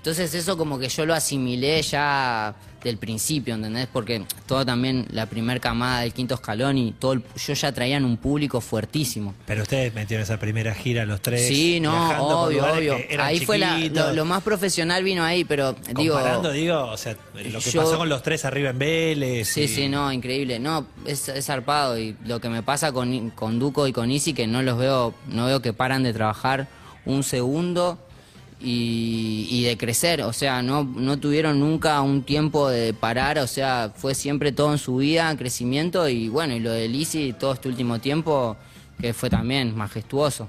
Entonces 0.08 0.34
eso 0.36 0.58
como 0.58 0.80
que 0.80 0.88
yo 0.88 1.06
lo 1.06 1.14
asimilé 1.14 1.82
ya 1.82 2.56
del 2.82 2.96
principio, 2.98 3.56
¿entendés? 3.56 3.90
Porque 3.92 4.24
todo 4.46 4.66
también, 4.66 5.06
la 5.12 5.26
primer 5.26 5.60
camada 5.60 6.00
del 6.00 6.14
quinto 6.14 6.36
escalón 6.36 6.78
y 6.78 6.94
todo, 6.94 7.12
el- 7.12 7.24
yo 7.36 7.54
ya 7.54 7.74
traían 7.74 8.06
un 8.06 8.16
público 8.16 8.62
fuertísimo. 8.62 9.34
Pero 9.46 9.64
ustedes 9.64 9.94
metieron 9.94 10.24
esa 10.24 10.40
primera 10.40 10.74
gira 10.74 11.06
los 11.06 11.22
tres. 11.22 11.46
Sí, 11.46 11.82
no, 11.82 11.92
obvio, 12.26 12.66
obvio. 12.74 12.96
Ahí 13.20 13.46
fue 13.46 13.58
la- 13.58 13.78
lo, 13.78 14.14
lo 14.14 14.24
más 14.24 14.44
profesional 14.44 15.04
vino 15.04 15.26
ahí, 15.26 15.44
pero 15.44 15.74
digo... 15.94 16.14
Comparando, 16.14 16.54
digo, 16.54 16.86
o 16.86 16.96
sea, 16.96 17.18
lo 17.34 17.60
que 17.60 17.70
yo- 17.72 17.82
pasó 17.84 17.98
con 17.98 18.08
los 18.08 18.24
tres 18.24 18.46
arriba 18.46 18.70
en 18.70 18.80
Vélez. 18.80 19.50
Sí, 19.50 19.64
y- 19.64 19.68
sí, 19.68 19.90
no, 19.90 20.10
increíble. 20.14 20.58
No, 20.58 20.88
es, 21.06 21.28
es 21.28 21.46
zarpado. 21.48 22.00
Y 22.00 22.16
lo 22.26 22.40
que 22.40 22.48
me 22.48 22.64
pasa 22.64 22.94
con, 22.94 23.32
con 23.32 23.60
Duco 23.60 23.86
y 23.88 23.92
con 23.92 24.10
Easy, 24.10 24.34
que 24.34 24.48
no 24.48 24.62
los 24.62 24.78
veo, 24.78 25.14
no 25.28 25.48
veo 25.48 25.62
que 25.62 25.74
paran 25.74 26.04
de 26.04 26.14
trabajar 26.14 26.70
un 27.06 27.24
segundo 27.24 27.98
y, 28.60 29.48
y 29.50 29.64
de 29.64 29.78
crecer. 29.78 30.22
O 30.22 30.34
sea, 30.34 30.62
no, 30.62 30.84
no 30.84 31.18
tuvieron 31.20 31.60
nunca 31.60 32.02
un 32.02 32.24
tiempo 32.24 32.70
de 32.70 32.94
parar. 32.94 33.40
O 33.40 33.48
sea, 33.48 33.92
fue 33.96 34.16
siempre 34.16 34.52
todo 34.52 34.72
en 34.72 34.78
su 34.78 34.98
vida, 34.98 35.36
crecimiento. 35.38 36.08
Y 36.10 36.30
bueno, 36.30 36.56
y 36.56 36.60
lo 36.60 36.72
de 36.72 36.86
Easy 36.86 37.34
todo 37.34 37.54
este 37.54 37.70
último 37.70 38.00
tiempo, 38.00 38.58
que 39.00 39.14
fue 39.14 39.30
también 39.30 39.76
majestuoso. 39.76 40.48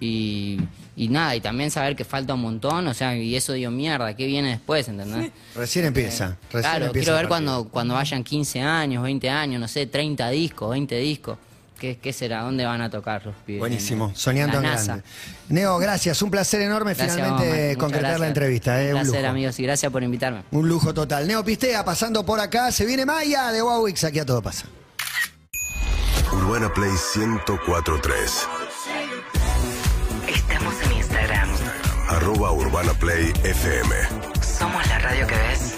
Y, 0.00 0.60
y 0.94 1.08
nada, 1.08 1.34
y 1.34 1.40
también 1.40 1.72
saber 1.72 1.96
que 1.96 2.04
falta 2.04 2.34
un 2.34 2.42
montón. 2.42 2.86
O 2.86 2.94
sea, 2.94 3.16
y 3.16 3.34
eso 3.34 3.52
dio 3.52 3.70
mierda. 3.70 4.14
¿Qué 4.14 4.26
viene 4.26 4.50
después, 4.50 4.86
entendés? 4.88 5.32
recién 5.54 5.86
empieza. 5.86 6.36
Recién 6.52 6.62
Claro, 6.62 6.86
empieza 6.86 7.04
quiero 7.04 7.18
ver 7.18 7.28
cuando, 7.28 7.68
cuando 7.68 7.94
vayan 7.94 8.22
15 8.22 8.60
años, 8.60 9.02
20 9.02 9.28
años, 9.28 9.60
no 9.60 9.66
sé, 9.66 9.86
30 9.86 10.30
discos, 10.30 10.70
20 10.70 10.96
discos. 10.98 11.38
¿Qué, 11.78 11.98
qué 11.98 12.12
será? 12.12 12.42
¿Dónde 12.42 12.64
van 12.64 12.80
a 12.82 12.90
tocar 12.90 13.24
los 13.24 13.34
pibes? 13.46 13.60
Buenísimo, 13.60 14.08
En- 14.08 14.16
soñando 14.16 14.56
en 14.58 14.64
NASA. 14.64 14.84
grande. 14.96 15.04
Neo, 15.48 15.78
gracias, 15.78 16.20
un 16.22 16.30
placer 16.30 16.60
enorme 16.60 16.94
Gracias, 16.94 17.14
finalmente 17.16 17.76
concretar 17.76 18.18
la 18.18 18.26
entrevista. 18.28 18.82
Eh, 18.82 18.88
Un 18.92 18.96
un 18.96 19.02
placer, 19.04 19.20
lujo. 19.20 19.30
amigos, 19.30 19.58
y 19.60 19.62
gracias 19.62 19.92
por 19.92 20.02
invitarme. 20.02 20.42
Un 20.50 20.68
lujo 20.68 20.92
total. 20.92 21.26
Neo 21.28 21.44
Pistea 21.44 21.84
pasando 21.84 22.24
por 22.26 22.40
acá. 22.40 22.72
Se 22.72 22.84
viene 22.84 23.06
Maya 23.06 23.52
de 23.52 23.62
Wowix. 23.62 24.02
Aquí 24.04 24.18
a 24.18 24.26
todo 24.26 24.42
pasa. 24.42 24.66
Urbana 26.32 26.72
Play 26.74 26.90
1043. 27.16 28.46
Estamos 30.28 30.74
en 30.84 30.92
Instagram. 30.98 31.48
Arroba 32.08 32.52
Urbana 32.52 32.92
Play 32.94 33.32
FM. 33.44 33.94
Somos 34.58 34.86
la 34.88 34.98
radio 34.98 35.26
que 35.26 35.34
ves. 35.34 35.77